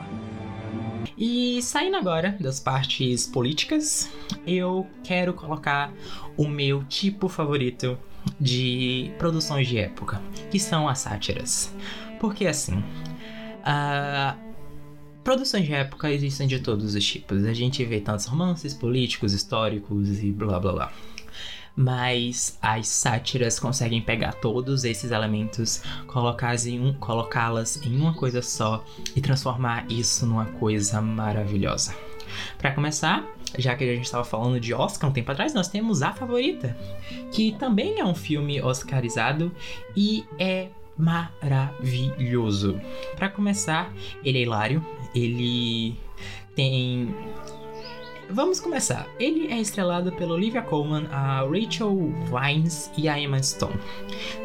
E 1.17 1.61
saindo 1.63 1.97
agora 1.97 2.37
das 2.39 2.61
partes 2.61 3.27
políticas, 3.27 4.09
eu 4.47 4.87
quero 5.03 5.35
colocar 5.35 5.93
o 6.37 6.47
meu 6.47 6.85
tipo 6.85 7.29
favorito 7.29 7.99
de 8.41 9.11
produções 9.19 9.69
de 9.69 9.79
época, 9.79 10.21
que 10.51 10.59
são 10.59 10.89
as 10.89 11.01
sátiras. 11.01 11.75
Porque 12.21 12.47
assim, 12.47 12.83
produções 15.23 15.67
de 15.67 15.75
época 15.75 16.11
existem 16.11 16.47
de 16.47 16.59
todos 16.61 16.95
os 16.95 17.05
tipos. 17.05 17.45
A 17.45 17.53
gente 17.53 17.85
vê 17.85 18.01
tantos 18.01 18.27
romances 18.27 18.75
políticos, 18.75 19.33
históricos 19.33 20.23
e 20.23 20.33
blá 20.33 20.59
blá 20.59 20.73
blá. 20.73 20.93
Mas 21.77 22.59
as 22.61 22.89
sátiras 22.89 23.61
conseguem 23.61 24.03
pegar 24.03 24.33
todos 24.33 24.83
esses 24.83 25.13
elementos, 25.13 25.81
colocá-las 26.09 26.67
em, 26.67 26.81
um, 26.81 26.93
colocá 26.95 27.53
em 27.85 27.97
uma 27.97 28.15
coisa 28.15 28.43
só 28.43 28.85
e 29.15 29.21
transformar 29.21 29.87
isso 29.89 30.27
numa 30.27 30.47
coisa 30.47 31.01
maravilhosa. 31.01 31.95
Para 32.59 32.73
começar, 32.73 33.25
já 33.57 33.75
que 33.75 33.85
a 33.85 33.95
gente 33.95 34.05
estava 34.05 34.25
falando 34.25 34.61
de 34.61 34.75
Oscar 34.75 35.09
um 35.09 35.13
tempo 35.13 35.31
atrás, 35.31 35.55
nós 35.55 35.69
temos 35.69 36.03
A 36.03 36.13
Favorita, 36.13 36.77
que 37.33 37.53
também 37.53 38.01
é 38.01 38.05
um 38.05 38.15
filme 38.15 38.61
oscarizado 38.61 39.53
e 39.97 40.25
é 40.39 40.69
maravilhoso. 40.97 42.81
Para 43.17 43.29
começar, 43.29 43.93
ele 44.25 44.39
é 44.39 44.43
hilário, 44.43 44.85
ele 45.15 45.97
tem 46.55 47.15
Vamos 48.31 48.61
começar. 48.61 49.09
Ele 49.19 49.51
é 49.51 49.59
estrelado 49.59 50.13
pela 50.13 50.35
Olivia 50.35 50.61
Colman, 50.61 51.07
a 51.11 51.41
Rachel 51.41 52.13
Vines 52.31 52.91
e 52.97 53.09
a 53.09 53.19
Emma 53.19 53.43
Stone. 53.43 53.79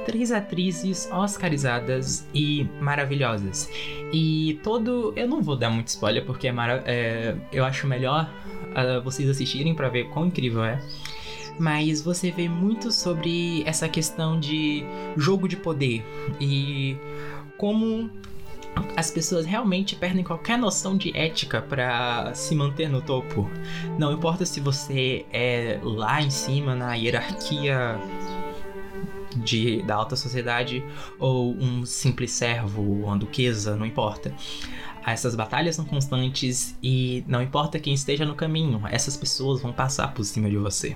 Três 0.05 0.31
atrizes 0.31 1.09
oscarizadas 1.11 2.25
e 2.33 2.65
maravilhosas. 2.79 3.69
E 4.13 4.57
todo. 4.63 5.11
Eu 5.17 5.27
não 5.27 5.41
vou 5.41 5.57
dar 5.57 5.69
muito 5.69 5.89
spoiler 5.89 6.25
porque 6.25 6.47
é 6.47 6.51
mara... 6.53 6.81
É... 6.85 7.35
eu 7.51 7.65
acho 7.65 7.85
melhor 7.85 8.29
uh, 8.73 9.01
vocês 9.01 9.29
assistirem 9.29 9.73
para 9.73 9.89
ver 9.89 10.09
quão 10.09 10.27
incrível 10.27 10.63
é. 10.63 10.81
Mas 11.59 12.01
você 12.01 12.31
vê 12.31 12.49
muito 12.49 12.91
sobre 12.91 13.63
essa 13.65 13.87
questão 13.87 14.39
de 14.39 14.83
jogo 15.15 15.47
de 15.47 15.55
poder 15.55 16.03
e 16.39 16.97
como 17.57 18.09
as 18.95 19.11
pessoas 19.11 19.45
realmente 19.45 19.95
perdem 19.95 20.23
qualquer 20.23 20.57
noção 20.57 20.97
de 20.97 21.15
ética 21.15 21.61
para 21.61 22.33
se 22.33 22.55
manter 22.55 22.89
no 22.89 23.01
topo. 23.01 23.49
Não 23.97 24.11
importa 24.11 24.45
se 24.45 24.59
você 24.59 25.25
é 25.31 25.79
lá 25.83 26.21
em 26.21 26.29
cima 26.29 26.75
na 26.75 26.95
hierarquia 26.95 27.99
de, 29.35 29.81
da 29.83 29.95
alta 29.95 30.15
sociedade 30.15 30.83
ou 31.19 31.55
um 31.55 31.85
simples 31.85 32.31
servo, 32.31 32.81
uma 32.81 33.17
duquesa, 33.17 33.75
não 33.75 33.85
importa. 33.85 34.33
Essas 35.05 35.35
batalhas 35.35 35.75
são 35.75 35.85
constantes 35.85 36.77
e 36.81 37.23
não 37.27 37.41
importa 37.41 37.79
quem 37.79 37.93
esteja 37.93 38.25
no 38.25 38.35
caminho, 38.35 38.81
essas 38.89 39.17
pessoas 39.17 39.61
vão 39.61 39.73
passar 39.73 40.13
por 40.13 40.23
cima 40.23 40.49
de 40.49 40.57
você. 40.57 40.95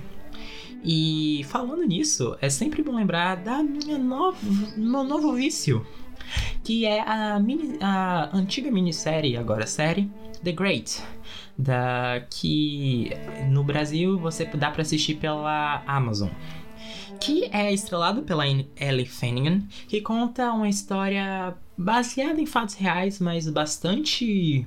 E 0.82 1.44
falando 1.48 1.82
nisso, 1.84 2.36
é 2.40 2.48
sempre 2.48 2.82
bom 2.82 2.94
lembrar 2.94 3.36
da 3.36 3.62
minha 3.62 3.98
novo, 3.98 4.38
meu 4.76 5.04
novo 5.04 5.34
vício, 5.34 5.84
que 6.62 6.86
é 6.86 7.00
a, 7.00 7.38
mini, 7.40 7.76
a 7.80 8.30
antiga 8.36 8.70
minissérie, 8.70 9.36
agora 9.36 9.66
série, 9.66 10.10
The 10.42 10.52
Great, 10.52 11.02
da 11.56 12.24
que 12.30 13.10
no 13.50 13.64
Brasil 13.64 14.18
você 14.18 14.44
dá 14.44 14.70
para 14.70 14.82
assistir 14.82 15.16
pela 15.16 15.82
Amazon 15.86 16.28
que 17.28 17.44
é 17.52 17.70
estrelado 17.70 18.22
pela 18.22 18.46
Ellie 18.48 19.04
Fanning, 19.04 19.68
que 19.86 20.00
conta 20.00 20.50
uma 20.50 20.66
história 20.66 21.54
baseada 21.76 22.40
em 22.40 22.46
fatos 22.46 22.74
reais, 22.74 23.20
mas 23.20 23.48
bastante 23.48 24.66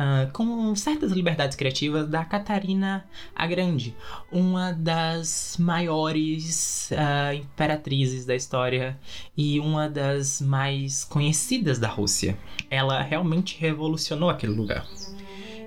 Uh, 0.00 0.32
com 0.32 0.74
certas 0.76 1.12
liberdades 1.12 1.54
criativas 1.54 2.08
da 2.08 2.24
Catarina 2.24 3.04
a 3.36 3.46
Grande, 3.46 3.94
uma 4.32 4.72
das 4.72 5.58
maiores 5.58 6.90
uh, 6.92 7.34
imperatrizes 7.34 8.24
da 8.24 8.34
história 8.34 8.98
e 9.36 9.60
uma 9.60 9.90
das 9.90 10.40
mais 10.40 11.04
conhecidas 11.04 11.78
da 11.78 11.86
Rússia. 11.86 12.34
Ela 12.70 13.02
realmente 13.02 13.58
revolucionou 13.60 14.30
aquele 14.30 14.54
lugar. 14.54 14.86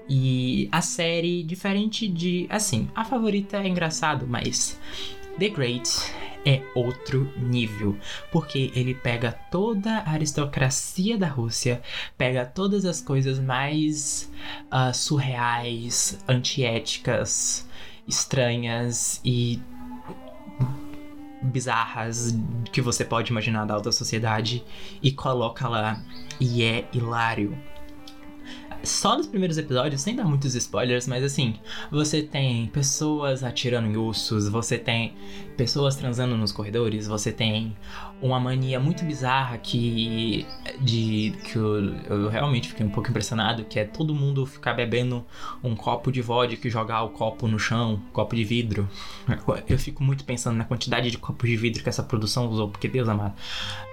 E 0.10 0.68
a 0.72 0.82
série, 0.82 1.44
diferente 1.44 2.08
de. 2.08 2.48
Assim, 2.50 2.90
a 2.96 3.06
favorita 3.06 3.58
é 3.58 3.68
engraçado, 3.68 4.26
mas 4.28 4.80
The 5.38 5.50
Great 5.50 5.89
é 6.46 6.62
outro 6.76 7.32
nível, 7.38 7.98
porque 8.32 8.72
ele 8.76 8.93
pega 8.93 9.32
toda 9.32 10.00
a 10.00 10.12
aristocracia 10.12 11.17
da 11.17 11.28
Rússia, 11.28 11.82
pega 12.17 12.46
todas 12.46 12.86
as 12.86 13.02
coisas 13.02 13.39
mais 13.39 14.32
uh, 14.72 14.93
surreais, 14.93 16.19
antiéticas, 16.28 17.67
estranhas 18.08 19.22
e 19.24 19.60
bizarras 21.41 22.36
que 22.72 22.82
você 22.82 23.04
pode 23.04 23.32
imaginar 23.32 23.65
da 23.65 23.74
alta 23.74 23.91
sociedade 23.91 24.63
e 25.02 25.12
coloca 25.12 25.67
lá. 25.67 26.02
E 26.39 26.63
é 26.63 26.88
hilário 26.93 27.58
só 28.84 29.15
nos 29.15 29.28
primeiros 29.28 29.58
episódios, 29.58 30.02
sem 30.02 30.15
dar 30.15 30.26
muitos 30.26 30.56
spoilers, 30.56 31.08
mas 31.08 31.24
assim, 31.24 31.56
você 31.89 32.22
tem 32.22 32.67
pessoas 32.67 33.43
atirando 33.43 33.88
em 33.88 33.96
ursos, 33.96 34.50
você 34.50 34.78
tem 34.78 35.15
pessoas 35.56 35.96
transando 35.96 36.36
nos 36.36 36.52
corredores, 36.52 37.08
você 37.08 37.32
tem 37.32 37.76
uma 38.22 38.39
mania 38.39 38.80
muito 38.80 39.06
bizarra 39.06 39.58
que 39.58 40.46
de 40.82 41.34
que 41.46 41.56
eu, 41.56 41.96
eu 42.10 42.30
realmente 42.30 42.69
fiquei 42.69 42.86
um 42.86 42.89
pouco 42.89 43.10
impressionado, 43.10 43.63
que 43.63 43.80
é 43.80 43.86
todo 43.86 44.13
mundo 44.13 44.46
ficar 44.46 44.74
bebendo 44.74 45.26
um 45.63 45.76
copo 45.76 46.12
de 46.12 46.22
vodka 46.22 46.67
e 46.67 46.72
jogar 46.72 47.04
o 47.04 47.10
copo 47.10 47.48
no 47.48 47.58
chão, 47.58 48.02
copo 48.12 48.36
de 48.36 48.43
vidro. 48.43 48.89
Eu 49.67 49.80
fico 49.80 50.04
muito 50.04 50.26
pensando 50.26 50.58
na 50.58 50.65
quantidade 50.65 51.10
de 51.10 51.17
copos 51.17 51.50
de 51.50 51.56
vidro 51.56 51.84
que 51.84 51.89
essa 51.89 52.04
produção 52.04 52.48
usou, 52.48 52.69
porque 52.69 52.88
Deus 52.88 53.08
amado, 53.08 53.34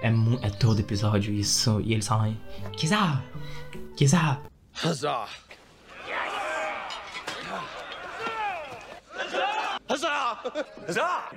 é, 0.01 0.09
é 0.41 0.49
todo 0.49 0.79
episódio 0.79 1.33
isso, 1.33 1.81
e 1.81 1.93
eles 1.93 2.07
falam, 2.07 2.35
Kizar, 2.75 3.23
Kizar, 3.95 4.41
Huzzah! 4.73 5.27
Huzzah! 9.89 10.37
Huzzah! 10.79 11.31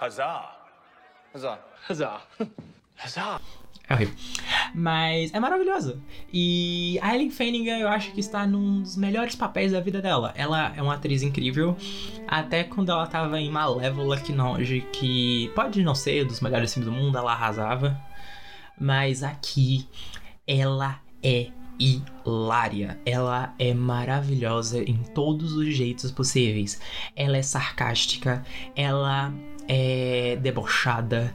Huzzah! 0.00 0.56
Huzzah! 1.34 1.58
Huzzah! 1.88 2.20
Huzzah! 2.96 3.40
É 3.88 3.94
horrível. 3.94 4.14
Mas 4.74 5.32
é 5.32 5.40
maravilhoso. 5.40 6.02
E 6.32 6.98
a 7.00 7.14
Ellen 7.14 7.30
Fanning, 7.30 7.68
eu 7.68 7.88
acho 7.88 8.12
que 8.12 8.20
está 8.20 8.46
num 8.46 8.82
dos 8.82 8.96
melhores 8.96 9.34
papéis 9.34 9.72
da 9.72 9.80
vida 9.80 10.02
dela. 10.02 10.32
Ela 10.36 10.74
é 10.76 10.82
uma 10.82 10.94
atriz 10.94 11.22
incrível. 11.22 11.76
Até 12.26 12.64
quando 12.64 12.90
ela 12.90 13.04
estava 13.04 13.40
em 13.40 13.50
Malévola, 13.50 14.18
que, 14.18 14.32
não, 14.32 14.56
que 14.92 15.50
pode 15.54 15.82
não 15.82 15.94
ser 15.94 16.24
dos 16.24 16.40
melhores 16.40 16.74
filmes 16.74 16.92
do 16.92 16.94
mundo, 16.94 17.16
ela 17.16 17.32
arrasava. 17.32 17.98
Mas 18.78 19.22
aqui, 19.22 19.88
ela 20.46 21.00
é 21.22 21.50
hilária. 21.78 22.98
Ela 23.04 23.54
é 23.58 23.72
maravilhosa 23.72 24.82
em 24.82 24.96
todos 25.14 25.52
os 25.52 25.74
jeitos 25.74 26.10
possíveis. 26.10 26.80
Ela 27.14 27.36
é 27.36 27.42
sarcástica, 27.42 28.44
ela 28.74 29.32
é 29.68 30.36
debochada, 30.40 31.34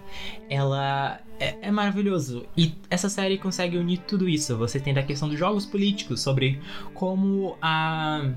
ela 0.49 1.19
é, 1.39 1.55
é, 1.61 1.71
maravilhoso. 1.71 2.45
E 2.57 2.73
essa 2.89 3.09
série 3.09 3.37
consegue 3.37 3.77
unir 3.77 3.99
tudo 3.99 4.27
isso. 4.27 4.57
Você 4.57 4.79
tem 4.79 4.97
a 4.97 5.03
questão 5.03 5.29
dos 5.29 5.37
jogos 5.37 5.65
políticos, 5.65 6.21
sobre 6.21 6.59
como 6.93 7.57
a 7.61 8.31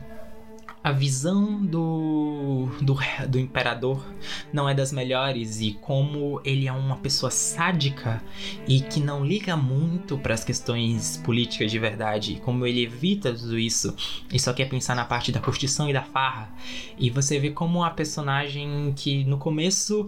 a 0.87 0.93
visão 0.93 1.67
do, 1.67 2.69
do, 2.81 2.97
do 3.29 3.41
imperador 3.41 4.07
não 4.53 4.69
é 4.69 4.73
das 4.73 4.93
melhores 4.93 5.61
e 5.61 5.73
como 5.73 6.41
ele 6.45 6.69
é 6.69 6.73
uma 6.73 6.97
pessoa 6.99 7.29
sádica 7.29 8.23
e 8.69 8.81
que 8.81 9.01
não 9.01 9.27
liga 9.27 9.57
muito 9.57 10.17
para 10.17 10.33
as 10.33 10.45
questões 10.45 11.17
políticas 11.25 11.73
de 11.73 11.79
verdade, 11.81 12.41
como 12.45 12.65
ele 12.65 12.85
evita 12.85 13.35
tudo 13.35 13.59
isso 13.59 13.97
e 14.33 14.39
só 14.39 14.53
quer 14.53 14.69
pensar 14.69 14.95
na 14.95 15.05
parte 15.05 15.33
da 15.33 15.41
curtição 15.41 15.91
e 15.91 15.93
da 15.93 16.03
farra. 16.03 16.55
E 16.97 17.11
você 17.11 17.41
vê 17.41 17.51
como 17.51 17.83
a 17.83 17.91
personagem 17.91 18.95
que 18.95 19.25
no 19.25 19.39
começo 19.39 20.07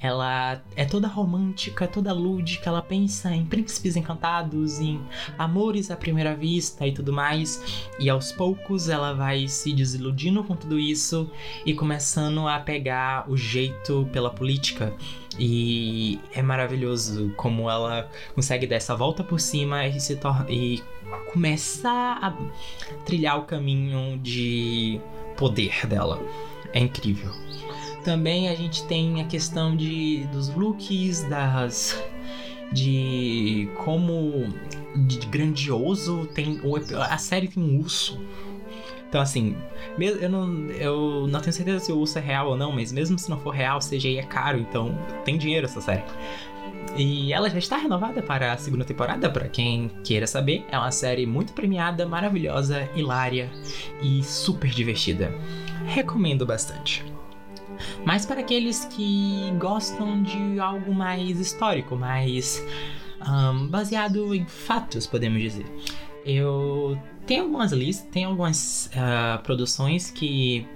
ela 0.00 0.62
é 0.74 0.86
toda 0.86 1.08
romântica, 1.08 1.86
toda 1.86 2.14
lúdica, 2.14 2.70
ela 2.70 2.80
pensa 2.80 3.34
em 3.34 3.44
príncipes 3.44 3.96
encantados, 3.96 4.80
em 4.80 4.98
amores 5.36 5.90
à 5.90 5.96
primeira 5.96 6.34
vista 6.34 6.86
e 6.86 6.92
tudo 6.92 7.12
mais, 7.12 7.84
e 8.00 8.08
aos 8.08 8.32
poucos 8.32 8.88
ela 8.88 9.12
vai 9.12 9.46
se 9.46 9.74
desiludindo 9.74 10.05
iludindo 10.06 10.44
com 10.44 10.54
tudo 10.54 10.78
isso 10.78 11.30
e 11.64 11.74
começando 11.74 12.46
a 12.46 12.58
pegar 12.60 13.28
o 13.28 13.36
jeito 13.36 14.08
pela 14.12 14.30
política. 14.30 14.94
E 15.38 16.18
é 16.32 16.40
maravilhoso 16.40 17.32
como 17.36 17.68
ela 17.68 18.08
consegue 18.34 18.66
dar 18.66 18.76
essa 18.76 18.94
volta 18.94 19.22
por 19.22 19.40
cima 19.40 19.86
e 19.86 20.00
se 20.00 20.16
torna 20.16 20.46
e 20.48 20.82
começar 21.32 22.18
a 22.22 22.34
trilhar 23.04 23.38
o 23.38 23.44
caminho 23.44 24.18
de 24.18 25.00
poder 25.36 25.86
dela. 25.86 26.20
É 26.72 26.78
incrível. 26.78 27.30
Também 28.04 28.48
a 28.48 28.54
gente 28.54 28.84
tem 28.84 29.20
a 29.20 29.24
questão 29.24 29.76
de 29.76 30.26
dos 30.32 30.48
looks, 30.54 31.22
das 31.24 32.00
de 32.72 33.68
como 33.84 34.52
de 35.06 35.18
grandioso 35.26 36.26
tem 36.34 36.60
a 37.08 37.18
série 37.18 37.48
tem 37.48 37.62
um 37.62 37.78
urso 37.78 38.18
Então, 39.08 39.20
assim, 39.20 39.56
eu 39.98 40.28
não, 40.28 40.66
eu 40.70 41.26
não 41.28 41.40
tenho 41.40 41.52
certeza 41.52 41.78
se 41.78 41.92
o 41.92 41.98
urso 41.98 42.18
é 42.18 42.20
real 42.20 42.48
ou 42.48 42.56
não, 42.56 42.72
mas 42.72 42.92
mesmo 42.92 43.18
se 43.18 43.30
não 43.30 43.38
for 43.38 43.50
real, 43.50 43.78
CGI 43.78 44.18
é 44.18 44.22
caro, 44.22 44.58
então 44.58 44.98
tem 45.24 45.38
dinheiro 45.38 45.66
essa 45.66 45.80
série. 45.80 46.02
E 46.96 47.32
ela 47.32 47.50
já 47.50 47.58
está 47.58 47.76
renovada 47.76 48.22
para 48.22 48.52
a 48.52 48.56
segunda 48.56 48.84
temporada, 48.84 49.28
para 49.28 49.48
quem 49.48 49.90
queira 50.02 50.26
saber. 50.26 50.64
É 50.70 50.78
uma 50.78 50.90
série 50.90 51.26
muito 51.26 51.52
premiada, 51.52 52.06
maravilhosa, 52.06 52.88
hilária 52.94 53.50
e 54.02 54.22
super 54.22 54.70
divertida. 54.70 55.32
Recomendo 55.86 56.46
bastante. 56.46 57.04
Mas 58.04 58.24
para 58.24 58.40
aqueles 58.40 58.86
que 58.86 59.52
gostam 59.58 60.22
de 60.22 60.58
algo 60.58 60.94
mais 60.94 61.38
histórico, 61.38 61.96
mais 61.96 62.64
um, 63.28 63.68
baseado 63.68 64.34
em 64.34 64.46
fatos, 64.46 65.06
podemos 65.06 65.40
dizer. 65.40 65.66
Eu 66.24 66.98
tenho 67.26 67.44
algumas 67.44 67.72
listas, 67.72 68.08
tem 68.10 68.24
algumas 68.24 68.86
uh, 68.86 69.42
produções 69.42 70.10
que 70.10 70.66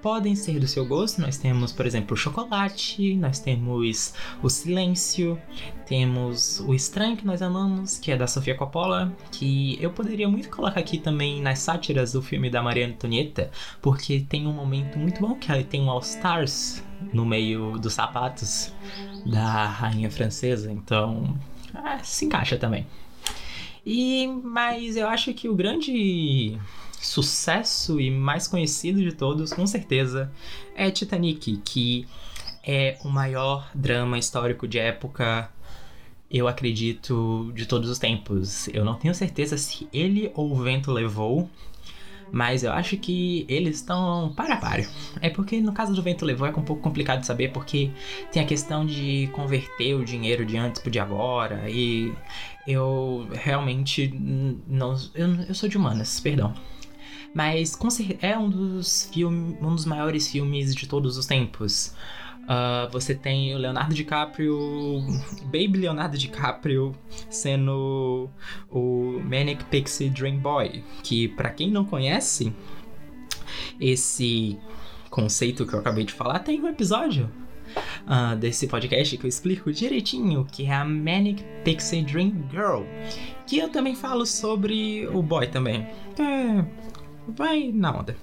podem 0.00 0.36
ser 0.36 0.60
do 0.60 0.68
seu 0.68 0.86
gosto. 0.86 1.20
Nós 1.20 1.36
temos, 1.36 1.72
por 1.72 1.84
exemplo, 1.84 2.14
o 2.14 2.16
chocolate, 2.16 3.16
nós 3.16 3.40
temos 3.40 4.14
o 4.40 4.48
silêncio, 4.48 5.36
temos 5.84 6.60
o 6.60 6.72
estranho 6.72 7.16
que 7.16 7.26
nós 7.26 7.42
amamos, 7.42 7.98
que 7.98 8.12
é 8.12 8.16
da 8.16 8.28
Sofia 8.28 8.54
Coppola, 8.54 9.12
que 9.32 9.76
eu 9.80 9.90
poderia 9.90 10.28
muito 10.28 10.48
colocar 10.48 10.78
aqui 10.78 10.98
também 10.98 11.42
nas 11.42 11.58
sátiras 11.58 12.12
do 12.12 12.22
filme 12.22 12.48
da 12.48 12.62
Maria 12.62 12.86
Antonieta, 12.86 13.50
porque 13.82 14.20
tem 14.20 14.46
um 14.46 14.52
momento 14.52 14.96
muito 14.96 15.20
bom 15.20 15.34
que 15.34 15.64
tem 15.64 15.82
um 15.82 15.90
All 15.90 16.00
Stars 16.00 16.84
no 17.12 17.26
meio 17.26 17.76
dos 17.78 17.94
sapatos 17.94 18.72
da 19.26 19.66
rainha 19.66 20.08
francesa, 20.08 20.70
então 20.70 21.36
ah, 21.74 21.98
se 22.02 22.24
encaixa 22.24 22.56
também. 22.56 22.86
E 23.86 24.26
mas 24.26 24.96
eu 24.96 25.06
acho 25.06 25.32
que 25.32 25.48
o 25.48 25.54
grande 25.54 26.58
sucesso 27.00 28.00
e 28.00 28.10
mais 28.10 28.48
conhecido 28.48 29.00
de 29.00 29.12
todos, 29.12 29.52
com 29.52 29.64
certeza, 29.64 30.32
é 30.74 30.90
Titanic, 30.90 31.58
que 31.58 32.04
é 32.64 32.98
o 33.04 33.08
maior 33.08 33.70
drama 33.72 34.18
histórico 34.18 34.66
de 34.66 34.80
época, 34.80 35.48
eu 36.28 36.48
acredito, 36.48 37.52
de 37.54 37.64
todos 37.64 37.88
os 37.88 37.98
tempos. 37.98 38.66
Eu 38.68 38.84
não 38.84 38.94
tenho 38.94 39.14
certeza 39.14 39.56
se 39.56 39.88
ele 39.92 40.32
ou 40.34 40.50
o 40.50 40.56
vento 40.56 40.90
levou, 40.90 41.48
mas 42.30 42.64
eu 42.64 42.72
acho 42.72 42.96
que 42.96 43.46
eles 43.48 43.76
estão 43.76 44.32
para 44.36 44.56
par. 44.56 44.80
É 45.20 45.30
porque 45.30 45.60
no 45.60 45.72
caso 45.72 45.94
do 45.94 46.02
vento 46.02 46.24
levou 46.24 46.46
é 46.46 46.50
um 46.50 46.62
pouco 46.62 46.82
complicado 46.82 47.20
de 47.20 47.26
saber, 47.26 47.52
porque 47.52 47.90
tem 48.32 48.42
a 48.42 48.46
questão 48.46 48.84
de 48.84 49.28
converter 49.32 49.94
o 49.94 50.04
dinheiro 50.04 50.44
de 50.44 50.56
antes 50.56 50.80
pro 50.80 50.90
de 50.90 50.98
agora, 50.98 51.68
e 51.68 52.12
eu 52.66 53.28
realmente 53.32 54.08
não. 54.66 54.96
Eu, 55.14 55.34
eu 55.48 55.54
sou 55.54 55.68
de 55.68 55.76
humanas, 55.76 56.20
perdão. 56.20 56.54
Mas 57.34 57.78
é 58.22 58.36
um 58.38 58.48
dos 58.48 59.10
filmes, 59.12 59.58
um 59.60 59.74
dos 59.74 59.84
maiores 59.84 60.28
filmes 60.28 60.74
de 60.74 60.86
todos 60.86 61.18
os 61.18 61.26
tempos. 61.26 61.94
Uh, 62.46 62.90
você 62.92 63.14
tem 63.14 63.54
o 63.54 63.58
Leonardo 63.58 63.92
DiCaprio, 63.92 64.56
Baby 65.46 65.78
Leonardo 65.80 66.16
DiCaprio, 66.16 66.94
sendo 67.28 68.30
o 68.70 69.20
Manic 69.24 69.64
Pixie 69.64 70.08
Dream 70.08 70.38
Boy, 70.38 70.84
que 71.02 71.28
para 71.28 71.50
quem 71.50 71.70
não 71.70 71.84
conhece 71.84 72.54
esse 73.80 74.58
conceito 75.10 75.66
que 75.66 75.74
eu 75.74 75.80
acabei 75.80 76.04
de 76.04 76.12
falar, 76.12 76.38
tem 76.38 76.60
um 76.60 76.68
episódio 76.68 77.28
uh, 78.06 78.36
desse 78.36 78.66
podcast 78.66 79.16
que 79.16 79.24
eu 79.24 79.28
explico 79.28 79.72
direitinho, 79.72 80.46
que 80.50 80.66
é 80.66 80.74
a 80.74 80.84
Manic 80.84 81.42
Pixie 81.64 82.02
Dream 82.02 82.32
Girl, 82.50 82.82
que 83.46 83.58
eu 83.58 83.68
também 83.68 83.94
falo 83.94 84.24
sobre 84.24 85.06
o 85.08 85.22
boy 85.22 85.46
também. 85.48 85.86
É, 86.18 86.64
vai 87.28 87.72
na 87.72 87.98
onda. 87.98 88.16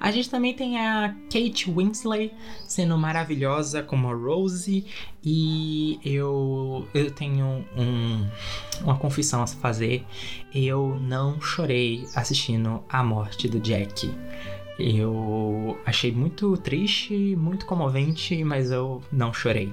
A 0.00 0.10
gente 0.10 0.30
também 0.30 0.54
tem 0.54 0.78
a 0.78 1.14
Kate 1.24 1.70
Winslet 1.70 2.32
sendo 2.66 2.96
maravilhosa 2.96 3.82
como 3.82 4.08
a 4.08 4.14
Rose 4.14 4.84
e 5.24 5.98
eu 6.04 6.86
eu 6.94 7.10
tenho 7.10 7.64
um, 7.76 8.28
uma 8.82 8.96
confissão 8.96 9.42
a 9.42 9.46
fazer. 9.46 10.04
Eu 10.54 10.98
não 11.00 11.40
chorei 11.40 12.06
assistindo 12.14 12.82
a 12.88 13.02
morte 13.02 13.48
do 13.48 13.58
Jack. 13.58 14.10
Eu 14.78 15.76
achei 15.84 16.12
muito 16.12 16.56
triste, 16.56 17.34
muito 17.34 17.66
comovente, 17.66 18.44
mas 18.44 18.70
eu 18.70 19.02
não 19.10 19.32
chorei. 19.32 19.72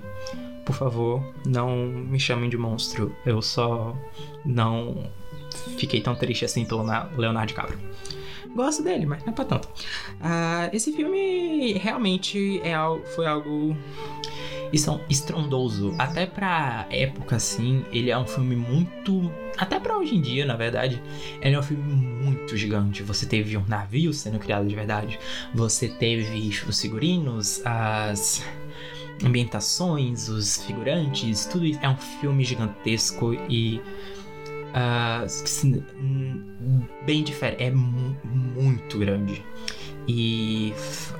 Por 0.65 0.75
favor, 0.75 1.23
não 1.45 1.85
me 1.85 2.19
chamem 2.19 2.49
de 2.49 2.57
monstro. 2.57 3.15
Eu 3.23 3.39
só 3.39 3.95
não 4.43 5.11
fiquei 5.77 6.01
tão 6.01 6.15
triste 6.15 6.43
assim 6.43 6.65
pelo 6.65 6.83
Leonardo 7.15 7.49
DiCaprio. 7.49 7.79
Gosto 8.55 8.81
dele, 8.81 9.05
mas 9.05 9.21
não 9.23 9.33
é 9.33 9.35
pra 9.35 9.43
tanto. 9.43 9.67
Uh, 9.67 10.71
esse 10.71 10.93
filme 10.93 11.73
realmente 11.73 12.61
é 12.61 12.73
foi 13.13 13.27
algo 13.27 13.75
estrondoso. 15.09 15.93
Até 15.97 16.25
pra 16.25 16.87
época, 16.89 17.35
assim, 17.35 17.85
ele 17.91 18.09
é 18.09 18.17
um 18.17 18.25
filme 18.25 18.55
muito. 18.55 19.29
Até 19.57 19.79
pra 19.79 19.97
hoje 19.97 20.15
em 20.15 20.21
dia, 20.21 20.45
na 20.45 20.55
verdade, 20.55 21.01
ele 21.41 21.55
é 21.55 21.59
um 21.59 21.63
filme 21.63 21.83
muito 21.83 22.55
gigante. 22.55 23.03
Você 23.03 23.25
teve 23.25 23.57
um 23.57 23.65
navio 23.67 24.13
sendo 24.13 24.39
criado 24.39 24.67
de 24.67 24.75
verdade, 24.75 25.19
você 25.53 25.87
teve 25.87 26.49
os 26.67 26.81
figurinos, 26.81 27.61
as 27.65 28.41
ambientações, 29.23 30.27
os 30.29 30.63
figurantes, 30.63 31.45
tudo 31.45 31.65
isso. 31.65 31.79
É 31.81 31.89
um 31.89 31.97
filme 31.97 32.43
gigantesco 32.43 33.33
e 33.49 33.81
uh, 34.75 35.25
bem 37.05 37.23
diferente, 37.23 37.63
é 37.63 37.71
muito 37.71 38.99
grande. 38.99 39.43
E 40.07 40.71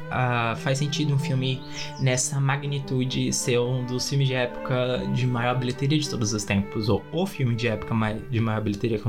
uh, 0.08 0.56
faz 0.58 0.78
sentido 0.78 1.16
um 1.16 1.18
filme 1.18 1.60
nessa 2.00 2.40
magnitude 2.40 3.34
ser 3.34 3.60
um 3.60 3.84
dos 3.86 4.08
filmes 4.08 4.28
de 4.28 4.36
época 4.36 5.02
de 5.16 5.26
maior 5.26 5.58
bilheteria 5.58 5.98
de 5.98 6.08
todos 6.08 6.34
os 6.34 6.44
tempos, 6.44 6.88
ou 6.90 7.04
o 7.12 7.26
filme 7.26 7.56
de 7.56 7.68
época 7.68 7.96
de 8.30 8.40
maior 8.40 8.62
bilheteria 8.62 9.00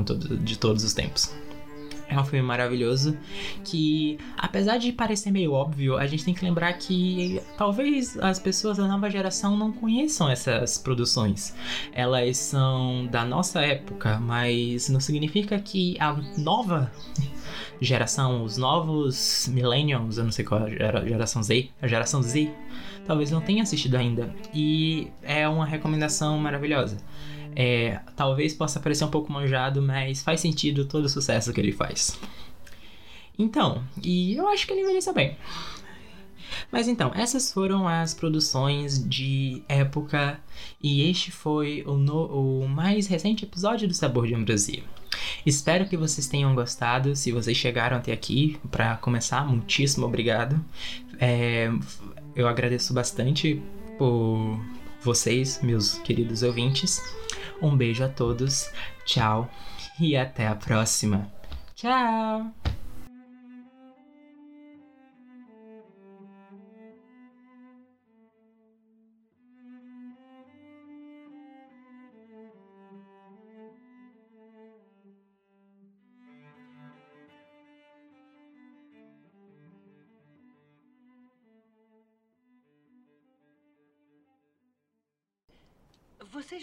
de 0.41 0.57
todos 0.57 0.83
os 0.83 0.93
tempos. 0.93 1.35
É 2.09 2.19
um 2.19 2.23
filme 2.23 2.45
maravilhoso 2.45 3.17
que, 3.65 4.17
apesar 4.37 4.77
de 4.77 4.91
parecer 4.93 5.29
meio 5.29 5.51
óbvio, 5.51 5.97
a 5.97 6.07
gente 6.07 6.23
tem 6.23 6.33
que 6.33 6.43
lembrar 6.43 6.73
que 6.73 7.41
talvez 7.57 8.17
as 8.19 8.39
pessoas 8.39 8.77
da 8.77 8.87
nova 8.87 9.09
geração 9.09 9.57
não 9.57 9.71
conheçam 9.71 10.29
essas 10.29 10.77
produções. 10.77 11.53
Elas 11.91 12.37
são 12.37 13.07
da 13.11 13.25
nossa 13.25 13.61
época, 13.61 14.19
mas 14.19 14.87
não 14.87 14.99
significa 14.99 15.59
que 15.59 15.97
a 15.99 16.17
nova 16.37 16.91
geração, 17.81 18.43
os 18.43 18.57
novos 18.57 19.49
millennials, 19.51 20.17
eu 20.17 20.23
não 20.23 20.31
sei 20.31 20.45
qual 20.45 20.67
é 20.67 20.97
a 20.97 21.05
geração 21.05 21.43
Z, 21.43 21.69
a 21.81 21.87
geração 21.87 22.21
Z, 22.21 22.49
talvez 23.05 23.31
não 23.31 23.41
tenha 23.41 23.63
assistido 23.63 23.95
ainda. 23.95 24.33
E 24.53 25.09
é 25.21 25.47
uma 25.47 25.65
recomendação 25.65 26.37
maravilhosa. 26.37 26.97
É, 27.59 27.99
talvez 28.15 28.53
possa 28.53 28.79
parecer 28.79 29.03
um 29.03 29.09
pouco 29.09 29.33
manjado, 29.33 29.81
mas 29.81 30.21
faz 30.21 30.41
sentido 30.41 30.85
todo 30.85 31.05
o 31.05 31.09
sucesso 31.09 31.51
que 31.51 31.59
ele 31.59 31.71
faz. 31.71 32.19
Então, 33.37 33.83
e 34.03 34.35
eu 34.35 34.47
acho 34.47 34.67
que 34.67 34.73
ele 34.73 34.81
envelheceu 34.81 35.11
bem. 35.11 35.35
Mas 36.71 36.87
então, 36.87 37.11
essas 37.15 37.51
foram 37.51 37.87
as 37.87 38.13
produções 38.13 39.03
de 39.03 39.63
época 39.67 40.39
e 40.81 41.09
este 41.09 41.31
foi 41.31 41.83
o, 41.87 41.97
no, 41.97 42.61
o 42.61 42.69
mais 42.69 43.07
recente 43.07 43.43
episódio 43.43 43.87
do 43.87 43.93
Sabor 43.95 44.27
de 44.27 44.35
Ambrosia. 44.35 44.83
Espero 45.43 45.87
que 45.87 45.97
vocês 45.97 46.27
tenham 46.27 46.53
gostado. 46.53 47.15
Se 47.15 47.31
vocês 47.31 47.57
chegaram 47.57 47.97
até 47.97 48.11
aqui, 48.11 48.59
para 48.69 48.97
começar, 48.97 49.43
muitíssimo 49.47 50.05
obrigado. 50.05 50.63
É, 51.19 51.71
eu 52.35 52.47
agradeço 52.47 52.93
bastante 52.93 53.59
por 53.97 54.59
vocês, 55.01 55.59
meus 55.63 55.95
queridos 55.99 56.43
ouvintes. 56.43 57.01
Um 57.61 57.75
beijo 57.75 58.03
a 58.03 58.09
todos, 58.09 58.71
tchau 59.05 59.49
e 59.99 60.15
até 60.15 60.47
a 60.47 60.55
próxima. 60.55 61.31
Tchau! 61.75 62.53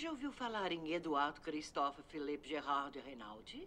Já 0.05 0.11
ouviu 0.11 0.31
falar 0.31 0.71
em 0.71 0.93
Eduardo 0.93 1.41
Christophe 1.41 2.03
Philippe 2.03 2.47
Gerard 2.47 2.93
de 2.93 3.01
Renaldi? 3.01 3.67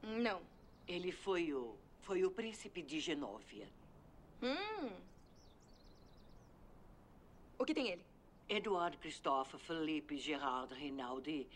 Não. 0.00 0.40
Ele 0.86 1.10
foi 1.10 1.52
o... 1.52 1.76
foi 2.02 2.24
o 2.24 2.30
príncipe 2.30 2.82
de 2.82 3.00
Genóvia. 3.00 3.68
Hum. 4.40 4.92
O 7.58 7.64
que 7.64 7.74
tem 7.74 7.88
ele? 7.88 8.04
Eduardo 8.48 8.96
Christophe 8.98 9.58
Philippe 9.58 10.18
Gerard 10.18 10.72
Rinaldi 10.72 11.48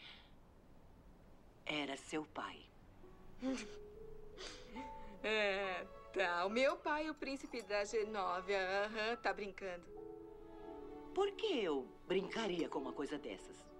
era 1.65 1.97
seu 1.97 2.25
pai. 2.25 2.59
é, 5.23 5.87
tá. 6.12 6.47
O 6.47 6.51
meu 6.51 6.77
pai 6.77 7.09
o 7.09 7.15
príncipe 7.15 7.62
da 7.62 7.85
Genóvia. 7.85 8.59
Aham, 8.87 9.17
tá 9.23 9.33
brincando. 9.33 9.85
Por 11.15 11.31
que 11.31 11.62
eu 11.62 11.87
brincaria 12.09 12.69
com 12.69 12.81
uma 12.81 12.93
coisa 12.93 13.17
dessas? 13.19 13.76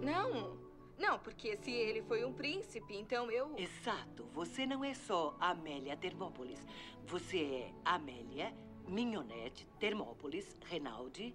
Não. 0.00 0.58
Não, 0.98 1.18
porque 1.18 1.56
se 1.56 1.70
ele 1.70 2.02
foi 2.02 2.24
um 2.24 2.32
príncipe, 2.32 2.94
então 2.94 3.30
eu. 3.30 3.54
Exato. 3.56 4.24
Você 4.34 4.66
não 4.66 4.84
é 4.84 4.92
só 4.92 5.34
Amélia 5.40 5.96
Termópolis. 5.96 6.60
Você 7.06 7.38
é 7.38 7.72
Amélia 7.84 8.54
Mignonette 8.86 9.66
Termópolis 9.78 10.56
Renaldi, 10.66 11.34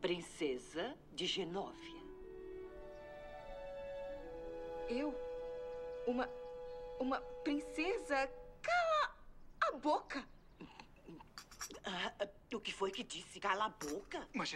princesa 0.00 0.96
de 1.12 1.26
Genóvia. 1.26 2.02
Eu? 4.88 5.14
Uma. 6.06 6.28
Uma 6.98 7.20
princesa? 7.42 8.30
Cala 8.62 9.16
a 9.60 9.72
boca! 9.72 10.24
Ah, 11.84 12.28
o 12.54 12.60
que 12.60 12.72
foi 12.72 12.90
que 12.90 13.02
disse? 13.02 13.40
Cala 13.40 13.66
a 13.66 13.68
boca. 13.68 14.28
Mas 14.32 14.54